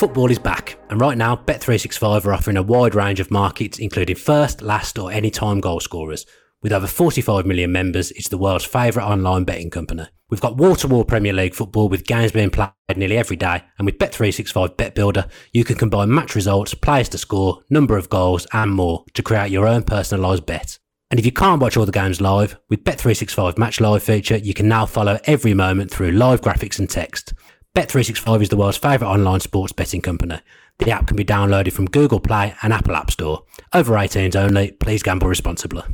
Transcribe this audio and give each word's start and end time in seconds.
Football 0.00 0.30
is 0.30 0.38
back, 0.38 0.78
and 0.88 0.98
right 0.98 1.18
now, 1.18 1.36
Bet365 1.36 2.24
are 2.24 2.32
offering 2.32 2.56
a 2.56 2.62
wide 2.62 2.94
range 2.94 3.20
of 3.20 3.30
markets, 3.30 3.78
including 3.78 4.16
first, 4.16 4.62
last, 4.62 4.98
or 4.98 5.12
any-time 5.12 5.60
goal 5.60 5.78
scorers. 5.78 6.24
With 6.62 6.72
over 6.72 6.86
45 6.86 7.44
million 7.44 7.70
members, 7.70 8.10
it's 8.12 8.30
the 8.30 8.38
world's 8.38 8.64
favourite 8.64 9.06
online 9.06 9.44
betting 9.44 9.68
company. 9.68 10.06
We've 10.30 10.40
got 10.40 10.56
wall-to-wall 10.56 11.04
Premier 11.04 11.34
League 11.34 11.54
football 11.54 11.90
with 11.90 12.06
games 12.06 12.32
being 12.32 12.48
played 12.48 12.70
nearly 12.96 13.18
every 13.18 13.36
day, 13.36 13.62
and 13.76 13.84
with 13.84 13.98
Bet365 13.98 14.78
Bet 14.78 14.94
Builder, 14.94 15.26
you 15.52 15.64
can 15.64 15.76
combine 15.76 16.14
match 16.14 16.34
results, 16.34 16.72
players 16.72 17.10
to 17.10 17.18
score, 17.18 17.62
number 17.68 17.98
of 17.98 18.08
goals, 18.08 18.46
and 18.54 18.72
more 18.72 19.04
to 19.12 19.22
create 19.22 19.50
your 19.50 19.68
own 19.68 19.82
personalised 19.82 20.46
bet. 20.46 20.78
And 21.10 21.20
if 21.20 21.26
you 21.26 21.32
can't 21.32 21.60
watch 21.60 21.76
all 21.76 21.84
the 21.84 21.92
games 21.92 22.22
live, 22.22 22.58
with 22.70 22.84
Bet365 22.84 23.58
Match 23.58 23.80
Live 23.80 24.02
feature, 24.02 24.38
you 24.38 24.54
can 24.54 24.66
now 24.66 24.86
follow 24.86 25.18
every 25.24 25.52
moment 25.52 25.90
through 25.90 26.12
live 26.12 26.40
graphics 26.40 26.78
and 26.78 26.88
text. 26.88 27.34
Bet365 27.76 28.42
is 28.42 28.48
the 28.48 28.56
world's 28.56 28.78
favourite 28.78 29.08
online 29.08 29.38
sports 29.38 29.72
betting 29.72 30.00
company. 30.00 30.40
The 30.78 30.90
app 30.90 31.06
can 31.06 31.16
be 31.16 31.24
downloaded 31.24 31.70
from 31.70 31.86
Google 31.86 32.18
Play 32.18 32.52
and 32.62 32.72
Apple 32.72 32.96
App 32.96 33.12
Store. 33.12 33.44
Over 33.72 33.94
18s 33.94 34.34
only, 34.34 34.72
please 34.72 35.04
gamble 35.04 35.28
responsibly. 35.28 35.84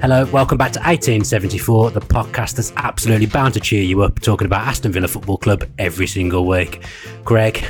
Hello, 0.00 0.24
welcome 0.32 0.56
back 0.56 0.72
to 0.72 0.78
1874, 0.78 1.90
the 1.90 2.00
podcast 2.00 2.54
that's 2.54 2.72
absolutely 2.76 3.26
bound 3.26 3.52
to 3.52 3.60
cheer 3.60 3.82
you 3.82 4.00
up, 4.00 4.20
talking 4.20 4.46
about 4.46 4.66
Aston 4.66 4.90
Villa 4.90 5.08
Football 5.08 5.36
Club 5.36 5.64
every 5.78 6.06
single 6.06 6.46
week. 6.46 6.82
Greg, 7.24 7.62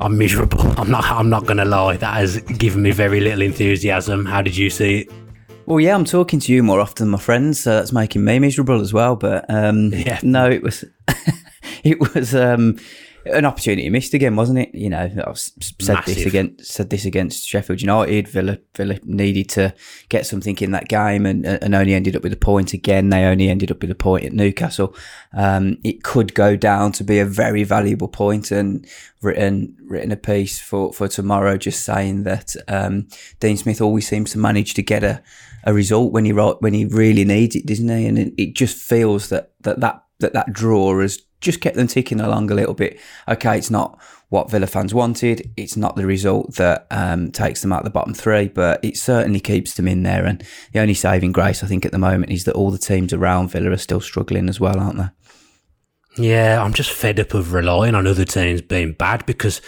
I'm 0.00 0.16
miserable. 0.16 0.60
I'm 0.80 0.92
not. 0.92 1.04
I'm 1.10 1.28
not 1.28 1.48
to 1.48 1.64
lie. 1.64 1.96
That 1.96 2.14
has 2.14 2.40
given 2.40 2.82
me 2.82 2.92
very 2.92 3.18
little 3.18 3.42
enthusiasm. 3.42 4.26
How 4.26 4.42
did 4.42 4.56
you 4.56 4.70
see 4.70 5.00
it? 5.00 5.21
Well, 5.66 5.80
yeah, 5.80 5.94
I'm 5.94 6.04
talking 6.04 6.40
to 6.40 6.52
you 6.52 6.62
more 6.62 6.80
often 6.80 7.06
than 7.06 7.10
my 7.12 7.18
friends, 7.18 7.60
so 7.60 7.76
that's 7.76 7.92
making 7.92 8.24
me 8.24 8.38
miserable 8.38 8.80
as 8.80 8.92
well. 8.92 9.14
But 9.16 9.44
um, 9.48 9.88
yeah. 9.92 10.18
no, 10.22 10.50
it 10.50 10.62
was 10.62 10.84
it 11.84 12.00
was 12.00 12.34
um, 12.34 12.78
an 13.26 13.44
opportunity 13.44 13.88
missed 13.88 14.14
again, 14.14 14.36
wasn't 14.36 14.58
it? 14.58 14.74
You 14.74 14.90
know, 14.90 15.10
I've 15.26 15.38
said 15.38 15.74
Massive. 15.80 16.14
this 16.14 16.26
against 16.26 16.64
said 16.72 16.90
this 16.90 17.04
against 17.04 17.46
Sheffield 17.46 17.80
United. 17.80 18.28
Villa 18.28 18.58
Villa 18.74 18.98
needed 19.04 19.48
to 19.50 19.74
get 20.08 20.26
something 20.26 20.56
in 20.58 20.72
that 20.72 20.88
game, 20.88 21.26
and 21.26 21.46
and 21.46 21.74
only 21.74 21.94
ended 21.94 22.16
up 22.16 22.22
with 22.22 22.32
a 22.32 22.36
point 22.38 22.72
again. 22.72 23.10
They 23.10 23.24
only 23.24 23.48
ended 23.48 23.70
up 23.70 23.80
with 23.80 23.90
a 23.90 23.96
point 23.96 24.24
at 24.24 24.32
Newcastle. 24.32 24.94
Um, 25.32 25.78
it 25.84 26.02
could 26.02 26.34
go 26.34 26.56
down 26.56 26.92
to 26.92 27.04
be 27.04 27.18
a 27.18 27.24
very 27.24 27.64
valuable 27.64 28.08
point, 28.08 28.50
and 28.50 28.86
written 29.20 29.76
written 29.84 30.12
a 30.12 30.16
piece 30.16 30.58
for 30.58 30.92
for 30.92 31.08
tomorrow, 31.08 31.56
just 31.56 31.84
saying 31.84 32.24
that 32.24 32.54
um, 32.68 33.08
Dean 33.40 33.56
Smith 33.56 33.80
always 33.80 34.08
seems 34.08 34.32
to 34.32 34.38
manage 34.38 34.74
to 34.74 34.82
get 34.82 35.04
a 35.04 35.22
a 35.64 35.72
result 35.72 36.12
when 36.12 36.24
he 36.24 36.32
when 36.32 36.74
he 36.74 36.84
really 36.86 37.24
needs 37.24 37.56
it, 37.56 37.66
doesn't 37.66 37.88
he? 37.88 38.06
And 38.06 38.18
it, 38.18 38.34
it 38.36 38.54
just 38.54 38.76
feels 38.76 39.28
that 39.28 39.52
that 39.60 39.80
that 39.80 40.04
that 40.18 40.32
that 40.32 40.52
draw 40.52 41.00
has 41.00 41.22
just 41.42 41.60
kept 41.60 41.76
them 41.76 41.88
ticking 41.88 42.20
along 42.20 42.50
a 42.50 42.54
little 42.54 42.72
bit. 42.72 42.98
Okay, 43.28 43.58
it's 43.58 43.70
not 43.70 44.00
what 44.30 44.50
Villa 44.50 44.66
fans 44.66 44.94
wanted. 44.94 45.52
It's 45.58 45.76
not 45.76 45.96
the 45.96 46.06
result 46.06 46.54
that 46.54 46.86
um, 46.90 47.30
takes 47.30 47.60
them 47.60 47.72
out 47.72 47.84
the 47.84 47.90
bottom 47.90 48.14
three, 48.14 48.48
but 48.48 48.82
it 48.82 48.96
certainly 48.96 49.40
keeps 49.40 49.74
them 49.74 49.86
in 49.86 50.04
there. 50.04 50.24
And 50.24 50.42
the 50.72 50.80
only 50.80 50.94
saving 50.94 51.32
grace, 51.32 51.62
I 51.62 51.66
think, 51.66 51.84
at 51.84 51.92
the 51.92 51.98
moment 51.98 52.32
is 52.32 52.44
that 52.44 52.54
all 52.54 52.70
the 52.70 52.78
teams 52.78 53.12
around 53.12 53.50
Villa 53.50 53.70
are 53.70 53.76
still 53.76 54.00
struggling 54.00 54.48
as 54.48 54.58
well, 54.58 54.80
aren't 54.80 54.98
they? 54.98 55.08
Yeah, 56.16 56.62
I'm 56.62 56.72
just 56.72 56.90
fed 56.90 57.20
up 57.20 57.34
of 57.34 57.52
relying 57.52 57.94
on 57.94 58.06
other 58.06 58.24
teams 58.24 58.62
being 58.62 58.92
bad 58.92 59.26
because 59.26 59.60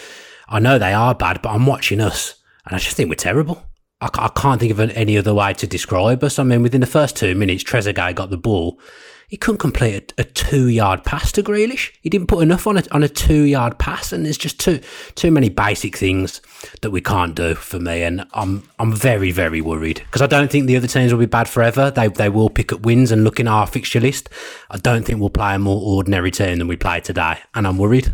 I 0.47 0.59
know 0.59 0.79
they 0.79 0.93
are 0.93 1.13
bad, 1.13 1.41
but 1.41 1.49
I'm 1.49 1.65
watching 1.65 2.01
us 2.01 2.35
and 2.65 2.75
I 2.75 2.79
just 2.79 2.95
think 2.95 3.09
we're 3.09 3.15
terrible. 3.15 3.63
I, 4.01 4.09
I 4.13 4.29
can't 4.29 4.59
think 4.59 4.71
of 4.71 4.79
any 4.79 5.17
other 5.17 5.33
way 5.33 5.53
to 5.53 5.67
describe 5.67 6.23
us. 6.23 6.39
I 6.39 6.43
mean, 6.43 6.63
within 6.63 6.81
the 6.81 6.87
first 6.87 7.15
two 7.15 7.35
minutes, 7.35 7.63
Trezeguet 7.63 8.15
got 8.15 8.29
the 8.29 8.37
ball 8.37 8.79
he 9.27 9.37
couldn't 9.37 9.59
complete 9.59 10.13
a, 10.17 10.21
a 10.21 10.23
two 10.23 10.67
yard 10.67 11.03
pass 11.03 11.31
to 11.33 11.43
Grealish. 11.43 11.91
He 12.01 12.09
didn't 12.09 12.27
put 12.27 12.41
enough 12.43 12.67
on 12.67 12.77
a, 12.77 12.83
on 12.91 13.03
a 13.03 13.09
two 13.09 13.43
yard 13.43 13.77
pass, 13.79 14.11
and 14.11 14.25
there's 14.25 14.37
just 14.37 14.59
too 14.59 14.79
too 15.15 15.31
many 15.31 15.49
basic 15.49 15.97
things 15.97 16.41
that 16.81 16.91
we 16.91 17.01
can't 17.01 17.35
do 17.35 17.55
for 17.55 17.79
me. 17.79 18.03
And 18.03 18.25
I'm 18.33 18.67
I'm 18.79 18.93
very 18.93 19.31
very 19.31 19.61
worried 19.61 20.01
because 20.05 20.21
I 20.21 20.27
don't 20.27 20.51
think 20.51 20.67
the 20.67 20.77
other 20.77 20.87
teams 20.87 21.11
will 21.11 21.19
be 21.19 21.25
bad 21.25 21.49
forever. 21.49 21.91
They 21.91 22.07
they 22.07 22.29
will 22.29 22.49
pick 22.49 22.73
up 22.73 22.81
wins 22.81 23.11
and 23.11 23.23
look 23.23 23.39
in 23.39 23.47
our 23.47 23.67
fixture 23.67 23.99
list. 23.99 24.29
I 24.69 24.77
don't 24.77 25.05
think 25.05 25.19
we'll 25.19 25.29
play 25.29 25.55
a 25.55 25.59
more 25.59 25.81
ordinary 25.81 26.31
team 26.31 26.57
than 26.57 26.67
we 26.67 26.77
play 26.77 26.99
today, 26.99 27.39
and 27.53 27.67
I'm 27.67 27.77
worried. 27.77 28.13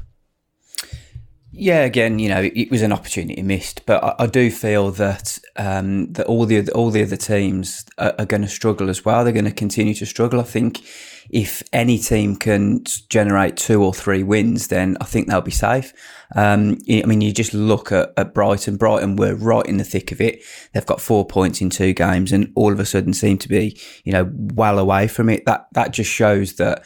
Yeah, 1.61 1.81
again, 1.81 2.17
you 2.17 2.27
know, 2.27 2.49
it 2.55 2.71
was 2.71 2.81
an 2.81 2.91
opportunity 2.91 3.39
missed, 3.43 3.85
but 3.85 4.03
I, 4.03 4.23
I 4.23 4.25
do 4.25 4.49
feel 4.49 4.89
that 4.93 5.37
um, 5.57 6.11
that 6.13 6.25
all 6.25 6.47
the 6.47 6.67
all 6.71 6.89
the 6.89 7.03
other 7.03 7.15
teams 7.15 7.85
are, 7.99 8.15
are 8.17 8.25
going 8.25 8.41
to 8.41 8.47
struggle 8.47 8.89
as 8.89 9.05
well. 9.05 9.23
They're 9.23 9.31
going 9.31 9.45
to 9.45 9.51
continue 9.51 9.93
to 9.93 10.05
struggle. 10.07 10.39
I 10.39 10.43
think 10.43 10.81
if 11.29 11.61
any 11.71 11.99
team 11.99 12.35
can 12.35 12.83
generate 13.09 13.57
two 13.57 13.83
or 13.83 13.93
three 13.93 14.23
wins, 14.23 14.69
then 14.69 14.97
I 15.01 15.05
think 15.05 15.27
they'll 15.27 15.41
be 15.41 15.51
safe. 15.51 15.93
Um, 16.35 16.79
I 16.89 17.03
mean, 17.05 17.21
you 17.21 17.31
just 17.31 17.53
look 17.53 17.91
at, 17.91 18.11
at 18.17 18.33
Brighton. 18.33 18.77
Brighton 18.77 19.15
were 19.15 19.35
right 19.35 19.67
in 19.67 19.77
the 19.77 19.83
thick 19.83 20.11
of 20.11 20.19
it. 20.19 20.41
They've 20.73 20.83
got 20.83 20.99
four 20.99 21.27
points 21.27 21.61
in 21.61 21.69
two 21.69 21.93
games, 21.93 22.31
and 22.31 22.51
all 22.55 22.73
of 22.73 22.79
a 22.79 22.87
sudden 22.87 23.13
seem 23.13 23.37
to 23.37 23.47
be, 23.47 23.79
you 24.03 24.13
know, 24.13 24.31
well 24.33 24.79
away 24.79 25.07
from 25.07 25.29
it. 25.29 25.45
That 25.45 25.67
that 25.73 25.91
just 25.91 26.09
shows 26.09 26.53
that 26.53 26.83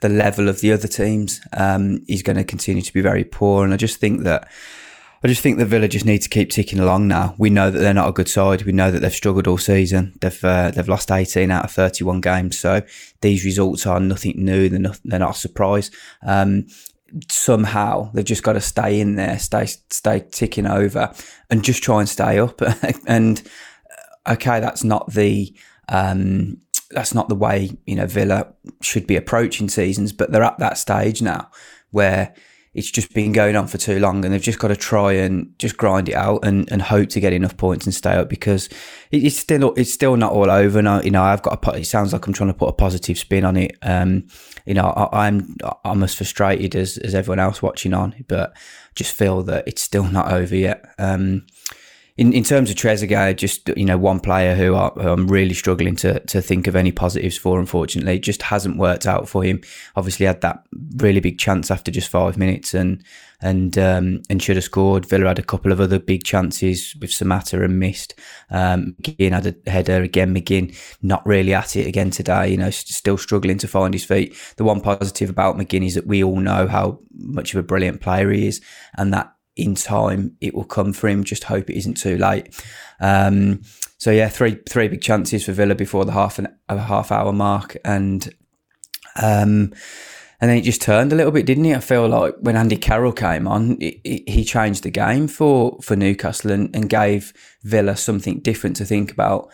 the 0.00 0.08
level 0.08 0.48
of 0.48 0.60
the 0.60 0.72
other 0.72 0.88
teams 0.88 1.40
um, 1.52 2.04
is 2.08 2.22
going 2.22 2.36
to 2.36 2.44
continue 2.44 2.82
to 2.82 2.92
be 2.92 3.00
very 3.00 3.24
poor. 3.24 3.64
And 3.64 3.72
I 3.72 3.76
just 3.76 3.98
think 3.98 4.22
that 4.22 4.48
I 5.22 5.28
just 5.28 5.40
think 5.40 5.58
the 5.58 5.64
Villa 5.64 5.88
just 5.88 6.04
need 6.04 6.22
to 6.22 6.28
keep 6.28 6.50
ticking 6.50 6.78
along 6.78 7.08
now. 7.08 7.34
We 7.38 7.50
know 7.50 7.70
that 7.70 7.78
they're 7.78 7.94
not 7.94 8.08
a 8.08 8.12
good 8.12 8.28
side. 8.28 8.62
We 8.62 8.72
know 8.72 8.90
that 8.90 9.00
they've 9.00 9.12
struggled 9.12 9.46
all 9.46 9.58
season. 9.58 10.16
They've 10.20 10.44
uh, 10.44 10.70
they've 10.70 10.88
lost 10.88 11.10
18 11.10 11.50
out 11.50 11.64
of 11.64 11.70
31 11.72 12.20
games. 12.20 12.58
So 12.58 12.82
these 13.22 13.44
results 13.44 13.86
are 13.86 13.98
nothing 13.98 14.44
new. 14.44 14.68
They're 14.68 14.78
not, 14.78 15.00
they're 15.04 15.18
not 15.18 15.36
a 15.36 15.38
surprise. 15.38 15.90
Um, 16.22 16.66
somehow 17.30 18.10
they've 18.12 18.24
just 18.24 18.42
got 18.42 18.54
to 18.54 18.60
stay 18.60 19.00
in 19.00 19.16
there, 19.16 19.38
stay 19.38 19.66
stay 19.66 20.24
ticking 20.30 20.66
over, 20.66 21.12
and 21.50 21.64
just 21.64 21.82
try 21.82 22.00
and 22.00 22.08
stay 22.08 22.38
up. 22.38 22.60
and 23.06 23.42
okay, 24.28 24.60
that's 24.60 24.84
not 24.84 25.10
the 25.12 25.54
um, 25.88 26.58
that's 26.90 27.14
not 27.14 27.28
the 27.28 27.34
way 27.34 27.70
you 27.86 27.96
know 27.96 28.06
Villa 28.06 28.52
should 28.80 29.06
be 29.06 29.16
approaching 29.16 29.68
seasons, 29.68 30.12
but 30.12 30.32
they're 30.32 30.42
at 30.42 30.58
that 30.58 30.78
stage 30.78 31.22
now 31.22 31.50
where 31.90 32.34
it's 32.76 32.90
just 32.90 33.14
been 33.14 33.32
going 33.32 33.56
on 33.56 33.66
for 33.66 33.78
too 33.78 33.98
long 33.98 34.22
and 34.22 34.34
they've 34.34 34.42
just 34.42 34.58
got 34.58 34.68
to 34.68 34.76
try 34.76 35.14
and 35.14 35.58
just 35.58 35.78
grind 35.78 36.10
it 36.10 36.14
out 36.14 36.44
and, 36.44 36.70
and 36.70 36.82
hope 36.82 37.08
to 37.08 37.20
get 37.20 37.32
enough 37.32 37.56
points 37.56 37.86
and 37.86 37.94
stay 37.94 38.12
up 38.12 38.28
because 38.28 38.68
it's 39.10 39.38
still 39.38 39.72
it's 39.76 39.94
still 39.94 40.14
not 40.14 40.32
all 40.32 40.50
over. 40.50 40.78
And 40.78 40.86
I, 40.86 41.00
you 41.00 41.10
know 41.10 41.22
I've 41.22 41.40
got 41.40 41.66
a, 41.66 41.78
it 41.78 41.86
sounds 41.86 42.12
like 42.12 42.26
I'm 42.26 42.34
trying 42.34 42.50
to 42.50 42.58
put 42.58 42.68
a 42.68 42.74
positive 42.74 43.18
spin 43.18 43.46
on 43.46 43.56
it. 43.56 43.78
Um 43.80 44.26
you 44.66 44.74
know 44.74 44.84
I, 44.84 45.26
I'm, 45.26 45.56
I'm 45.86 46.02
as 46.02 46.14
frustrated 46.14 46.76
as, 46.76 46.98
as 46.98 47.14
everyone 47.14 47.38
else 47.38 47.62
watching 47.62 47.94
on 47.94 48.14
but 48.28 48.54
just 48.94 49.16
feel 49.16 49.42
that 49.44 49.66
it's 49.66 49.80
still 49.80 50.04
not 50.04 50.30
over 50.30 50.54
yet. 50.54 50.84
Um 50.98 51.46
in, 52.18 52.32
in 52.32 52.44
terms 52.44 52.70
of 52.70 52.76
Trezeguet, 52.76 53.36
just 53.36 53.68
you 53.76 53.84
know, 53.84 53.98
one 53.98 54.20
player 54.20 54.54
who, 54.54 54.74
I, 54.74 54.90
I'm 54.96 55.26
really 55.28 55.52
struggling 55.52 55.96
to 55.96 56.20
to 56.20 56.40
think 56.40 56.66
of 56.66 56.74
any 56.74 56.90
positives 56.90 57.36
for. 57.36 57.60
Unfortunately, 57.60 58.16
it 58.16 58.22
just 58.22 58.42
hasn't 58.42 58.78
worked 58.78 59.06
out 59.06 59.28
for 59.28 59.44
him. 59.44 59.60
Obviously, 59.96 60.24
had 60.24 60.40
that 60.40 60.62
really 60.96 61.20
big 61.20 61.38
chance 61.38 61.70
after 61.70 61.90
just 61.90 62.08
five 62.08 62.38
minutes, 62.38 62.72
and 62.72 63.04
and 63.42 63.76
um, 63.76 64.22
and 64.30 64.42
should 64.42 64.56
have 64.56 64.64
scored. 64.64 65.04
Villa 65.04 65.26
had 65.26 65.38
a 65.38 65.42
couple 65.42 65.72
of 65.72 65.80
other 65.80 65.98
big 65.98 66.24
chances 66.24 66.96
with 67.00 67.10
Samatta 67.10 67.62
and 67.62 67.78
missed. 67.78 68.14
Um, 68.48 68.96
McGinn 69.02 69.32
had 69.32 69.46
a 69.66 69.70
header 69.70 70.02
again. 70.02 70.34
McGinn 70.34 70.74
not 71.02 71.26
really 71.26 71.52
at 71.52 71.76
it 71.76 71.86
again 71.86 72.10
today. 72.10 72.48
You 72.48 72.56
know, 72.56 72.70
still 72.70 73.18
struggling 73.18 73.58
to 73.58 73.68
find 73.68 73.92
his 73.92 74.06
feet. 74.06 74.34
The 74.56 74.64
one 74.64 74.80
positive 74.80 75.28
about 75.28 75.58
McGinn 75.58 75.86
is 75.86 75.94
that 75.96 76.06
we 76.06 76.24
all 76.24 76.40
know 76.40 76.66
how 76.66 77.00
much 77.14 77.52
of 77.52 77.60
a 77.60 77.62
brilliant 77.62 78.00
player 78.00 78.30
he 78.30 78.46
is, 78.46 78.62
and 78.96 79.12
that 79.12 79.35
in 79.56 79.74
time 79.74 80.36
it 80.40 80.54
will 80.54 80.64
come 80.64 80.92
for 80.92 81.08
him. 81.08 81.24
Just 81.24 81.44
hope 81.44 81.70
it 81.70 81.76
isn't 81.76 81.96
too 81.96 82.18
late. 82.18 82.54
Um, 83.00 83.62
so 83.98 84.10
yeah, 84.10 84.28
three 84.28 84.58
three 84.68 84.88
big 84.88 85.00
chances 85.00 85.44
for 85.44 85.52
Villa 85.52 85.74
before 85.74 86.04
the 86.04 86.12
half 86.12 86.38
an 86.38 86.48
a 86.68 86.78
half 86.78 87.10
hour 87.10 87.32
mark, 87.32 87.76
and 87.84 88.28
um, 89.16 89.72
and 90.40 90.50
then 90.50 90.58
it 90.58 90.62
just 90.62 90.82
turned 90.82 91.12
a 91.12 91.16
little 91.16 91.32
bit, 91.32 91.46
didn't 91.46 91.64
it? 91.64 91.76
I 91.76 91.80
feel 91.80 92.06
like 92.06 92.34
when 92.40 92.56
Andy 92.56 92.76
Carroll 92.76 93.12
came 93.12 93.48
on, 93.48 93.80
it, 93.80 94.00
it, 94.04 94.28
he 94.28 94.44
changed 94.44 94.82
the 94.82 94.90
game 94.90 95.28
for 95.28 95.78
for 95.80 95.96
Newcastle 95.96 96.50
and, 96.50 96.74
and 96.76 96.90
gave 96.90 97.32
Villa 97.62 97.96
something 97.96 98.40
different 98.40 98.76
to 98.76 98.84
think 98.84 99.10
about. 99.10 99.50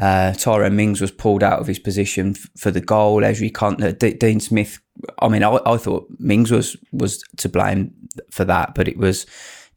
Uh, 0.00 0.32
Tyrone 0.32 0.76
Mings 0.76 1.00
was 1.00 1.10
pulled 1.10 1.42
out 1.42 1.60
of 1.60 1.66
his 1.66 1.78
position 1.78 2.30
f- 2.30 2.48
for 2.56 2.70
the 2.70 2.80
goal. 2.80 3.20
Ezri 3.20 3.52
Konsa, 3.52 3.96
D- 3.96 4.14
Dean 4.14 4.40
Smith. 4.40 4.80
I 5.18 5.28
mean, 5.28 5.42
I, 5.42 5.58
I, 5.66 5.76
thought 5.76 6.08
Mings 6.18 6.50
was 6.50 6.76
was 6.90 7.22
to 7.36 7.50
blame 7.50 7.92
for 8.30 8.46
that, 8.46 8.74
but 8.74 8.88
it 8.88 8.96
was 8.96 9.26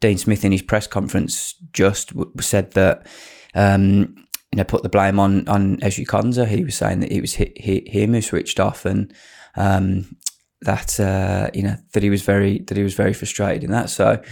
Dean 0.00 0.16
Smith 0.16 0.42
in 0.42 0.52
his 0.52 0.62
press 0.62 0.86
conference 0.86 1.54
just 1.72 2.14
w- 2.14 2.32
said 2.40 2.70
that 2.72 3.06
um, 3.54 4.14
you 4.50 4.56
know 4.56 4.64
put 4.64 4.82
the 4.82 4.88
blame 4.88 5.20
on 5.20 5.46
on 5.46 5.76
Ezri 5.78 6.06
Konsa. 6.06 6.46
He 6.46 6.64
was 6.64 6.74
saying 6.74 7.00
that 7.00 7.12
it 7.12 7.20
was 7.20 7.34
him 7.34 8.14
who 8.14 8.22
switched 8.22 8.58
off, 8.58 8.86
and 8.86 9.12
um, 9.56 10.16
that 10.62 10.98
uh, 10.98 11.50
you 11.52 11.62
know 11.62 11.76
that 11.92 12.02
he 12.02 12.08
was 12.08 12.22
very 12.22 12.60
that 12.60 12.78
he 12.78 12.82
was 12.82 12.94
very 12.94 13.12
frustrated 13.12 13.62
in 13.62 13.72
that. 13.72 13.90
So 13.90 14.22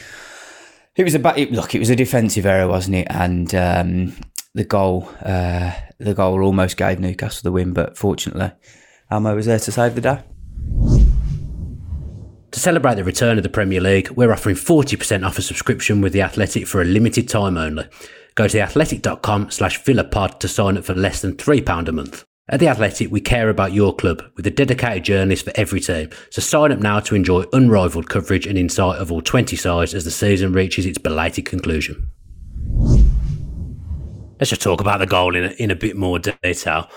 it 0.96 1.04
was 1.04 1.14
a 1.14 1.18
look. 1.18 1.74
It 1.74 1.78
was 1.78 1.90
a 1.90 1.96
defensive 1.96 2.46
error, 2.46 2.68
wasn't 2.68 2.96
it? 2.96 3.06
And 3.10 3.54
um, 3.54 4.16
the 4.54 4.64
goal, 4.64 5.08
uh, 5.24 5.72
the 5.98 6.14
goal 6.14 6.42
almost 6.42 6.76
gave 6.76 7.00
Newcastle 7.00 7.42
the 7.42 7.52
win, 7.52 7.72
but 7.72 7.96
fortunately, 7.96 8.52
Elmo 9.10 9.34
was 9.34 9.46
there 9.46 9.58
to 9.58 9.72
save 9.72 9.94
the 9.94 10.00
day. 10.00 10.22
To 12.50 12.60
celebrate 12.60 12.96
the 12.96 13.04
return 13.04 13.38
of 13.38 13.44
the 13.44 13.48
Premier 13.48 13.80
League, 13.80 14.10
we're 14.10 14.32
offering 14.32 14.56
40% 14.56 15.26
off 15.26 15.38
a 15.38 15.42
subscription 15.42 16.02
with 16.02 16.12
The 16.12 16.20
Athletic 16.20 16.66
for 16.66 16.82
a 16.82 16.84
limited 16.84 17.26
time 17.26 17.56
only. 17.56 17.84
Go 18.34 18.46
to 18.46 18.58
theathletic.com 18.58 19.50
slash 19.50 19.82
villapod 19.82 20.38
to 20.40 20.48
sign 20.48 20.76
up 20.76 20.84
for 20.84 20.94
less 20.94 21.22
than 21.22 21.36
£3 21.36 21.88
a 21.88 21.92
month. 21.92 22.26
At 22.50 22.60
The 22.60 22.68
Athletic, 22.68 23.10
we 23.10 23.22
care 23.22 23.48
about 23.48 23.72
your 23.72 23.94
club 23.96 24.22
with 24.36 24.46
a 24.46 24.50
dedicated 24.50 25.04
journalist 25.04 25.46
for 25.46 25.52
every 25.54 25.80
team. 25.80 26.10
So 26.28 26.42
sign 26.42 26.72
up 26.72 26.80
now 26.80 27.00
to 27.00 27.14
enjoy 27.14 27.44
unrivaled 27.54 28.10
coverage 28.10 28.46
and 28.46 28.58
insight 28.58 28.98
of 28.98 29.10
all 29.10 29.22
20 29.22 29.56
sides 29.56 29.94
as 29.94 30.04
the 30.04 30.10
season 30.10 30.52
reaches 30.52 30.84
its 30.84 30.98
belated 30.98 31.46
conclusion. 31.46 32.11
Let's 34.42 34.50
just 34.50 34.62
talk 34.62 34.80
about 34.80 34.98
the 34.98 35.06
goal 35.06 35.36
in 35.36 35.44
a, 35.44 35.50
in 35.50 35.70
a 35.70 35.76
bit 35.76 35.96
more 35.96 36.18
detail. 36.18 36.90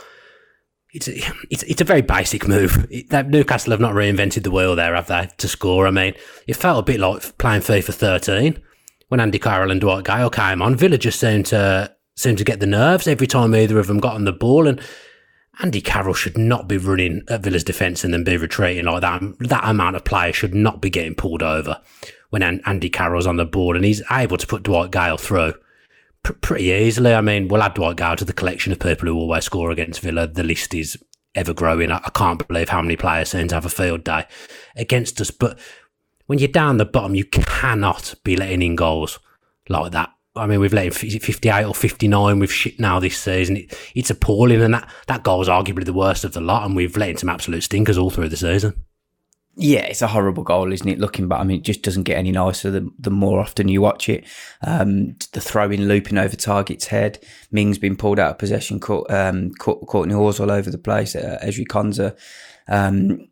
It's 0.92 1.08
a, 1.08 1.14
it's, 1.52 1.62
it's 1.62 1.80
a 1.80 1.84
very 1.84 2.02
basic 2.02 2.48
move. 2.48 2.88
It, 2.90 3.12
that 3.12 3.30
Newcastle 3.30 3.70
have 3.70 3.80
not 3.80 3.94
reinvented 3.94 4.42
the 4.42 4.50
wheel 4.50 4.76
there, 4.76 4.96
have 4.96 5.06
they, 5.06 5.30
to 5.38 5.48
score? 5.48 5.86
I 5.86 5.92
mean, 5.92 6.16
it 6.48 6.56
felt 6.56 6.80
a 6.80 6.92
bit 6.92 7.00
like 7.00 7.38
playing 7.38 7.62
FIFA 7.62 7.94
13 7.94 8.64
when 9.10 9.20
Andy 9.20 9.38
Carroll 9.38 9.70
and 9.70 9.80
Dwight 9.80 10.06
Gayle 10.06 10.32
came 10.32 10.64
on. 10.64 10.76
Villa 10.76 10.98
just 10.98 11.20
seemed 11.20 11.46
to 11.46 11.96
seemed 12.16 12.40
to 12.40 12.44
get 12.44 12.62
the 12.62 12.66
nerves 12.66 13.06
every 13.08 13.28
time 13.28 13.54
either 13.54 13.78
of 13.78 13.86
them 13.86 14.00
got 14.00 14.16
on 14.16 14.26
the 14.26 14.34
ball, 14.34 14.66
and 14.66 14.82
Andy 15.62 15.82
Carroll 15.82 16.16
should 16.16 16.40
not 16.40 16.68
be 16.68 16.80
running 16.80 17.22
at 17.30 17.44
Villa's 17.44 17.64
defence 17.64 18.04
and 18.04 18.12
then 18.12 18.24
be 18.24 18.38
retreating 18.38 18.86
like 18.86 19.02
that. 19.02 19.22
That 19.38 19.70
amount 19.70 19.98
of 19.98 20.04
players 20.04 20.36
should 20.36 20.56
not 20.56 20.82
be 20.82 20.90
getting 20.90 21.14
pulled 21.14 21.44
over 21.44 21.80
when 22.32 22.42
Andy 22.42 22.90
Carroll's 22.90 23.28
on 23.28 23.38
the 23.38 23.46
board, 23.46 23.76
and 23.76 23.86
he's 23.86 24.02
able 24.10 24.38
to 24.38 24.48
put 24.48 24.64
Dwight 24.64 24.90
Gayle 24.90 25.18
through 25.18 25.54
pr- 26.26 26.34
pretty 26.34 26.66
easily. 26.66 27.14
I 27.14 27.22
mean, 27.22 27.48
we'll 27.48 27.64
add 27.64 27.76
Dwight 27.76 27.96
Gayle 27.96 28.18
to 28.18 28.26
the 28.26 28.34
collection 28.34 28.74
of 28.74 28.80
people 28.80 29.08
who 29.08 29.16
always 29.16 29.46
score 29.46 29.72
against 29.72 30.02
Villa. 30.02 30.28
The 30.28 30.44
list 30.44 30.74
is 30.74 30.98
ever 31.36 31.54
growing. 31.54 31.92
I, 31.92 32.02
I 32.04 32.10
can't 32.10 32.46
believe 32.46 32.70
how 32.70 32.82
many 32.82 32.98
players 32.98 33.30
seem 33.30 33.48
to 33.50 33.56
have 33.56 33.66
a 33.66 33.70
field 33.70 34.04
day 34.04 34.26
against 34.76 35.22
us. 35.22 35.32
But 35.32 35.58
when 36.26 36.40
you're 36.40 36.48
down 36.50 36.78
the 36.78 36.86
bottom, 36.86 37.16
you 37.16 37.26
cannot 37.26 38.16
be 38.24 38.36
letting 38.36 38.62
in 38.62 38.76
goals 38.76 39.20
like 39.70 39.92
that. 39.94 40.12
I 40.38 40.48
mean, 40.48 40.60
we've 40.60 40.74
let 40.74 40.86
in 40.86 40.92
58 40.92 41.64
or 41.64 41.74
59 41.74 42.40
with 42.40 42.52
shit 42.52 42.78
now 42.78 43.00
this 43.00 43.18
season. 43.18 43.56
It, 43.56 43.80
it's 43.96 44.10
appalling, 44.10 44.62
and 44.62 44.74
that, 44.74 44.90
that 45.08 45.24
goal 45.24 45.42
is 45.42 45.48
arguably 45.48 45.86
the 45.86 45.94
worst 45.94 46.26
of 46.26 46.34
the 46.34 46.42
lot, 46.42 46.66
and 46.66 46.76
we've 46.76 46.98
let 46.98 47.10
in 47.10 47.18
some 47.18 47.30
absolute 47.30 47.64
stinkers 47.64 47.98
all 47.98 48.10
through 48.10 48.28
the 48.28 48.36
season. 48.36 48.84
Yeah, 49.58 49.86
it's 49.86 50.02
a 50.02 50.08
horrible 50.08 50.44
goal, 50.44 50.74
isn't 50.74 50.88
it? 50.88 51.00
Looking 51.00 51.30
back, 51.30 51.40
I 51.40 51.44
mean, 51.44 51.60
it 51.60 51.64
just 51.64 51.82
doesn't 51.82 52.04
get 52.04 52.18
any 52.18 52.32
nicer 52.32 52.72
the, 52.72 52.92
the 53.00 53.10
more 53.10 53.40
often 53.40 53.70
you 53.70 53.82
watch 53.82 54.10
it. 54.10 54.26
Um, 54.62 55.16
the 55.32 55.40
throwing, 55.40 55.84
looping 55.84 56.18
over 56.18 56.36
target's 56.36 56.88
head. 56.88 57.20
Ming's 57.52 57.78
been 57.78 57.96
pulled 57.96 58.20
out 58.20 58.32
of 58.32 58.38
possession, 58.38 58.82
caught, 58.82 59.10
um, 59.10 59.52
caught, 59.52 59.86
Kortney 59.88 60.14
Hause 60.14 60.42
all 60.42 60.52
over 60.52 60.70
the 60.70 60.78
place. 60.78 61.16
Uh, 61.16 61.40
Ezri 61.42 61.66
Konsa. 61.66 62.18
Um, 62.68 63.30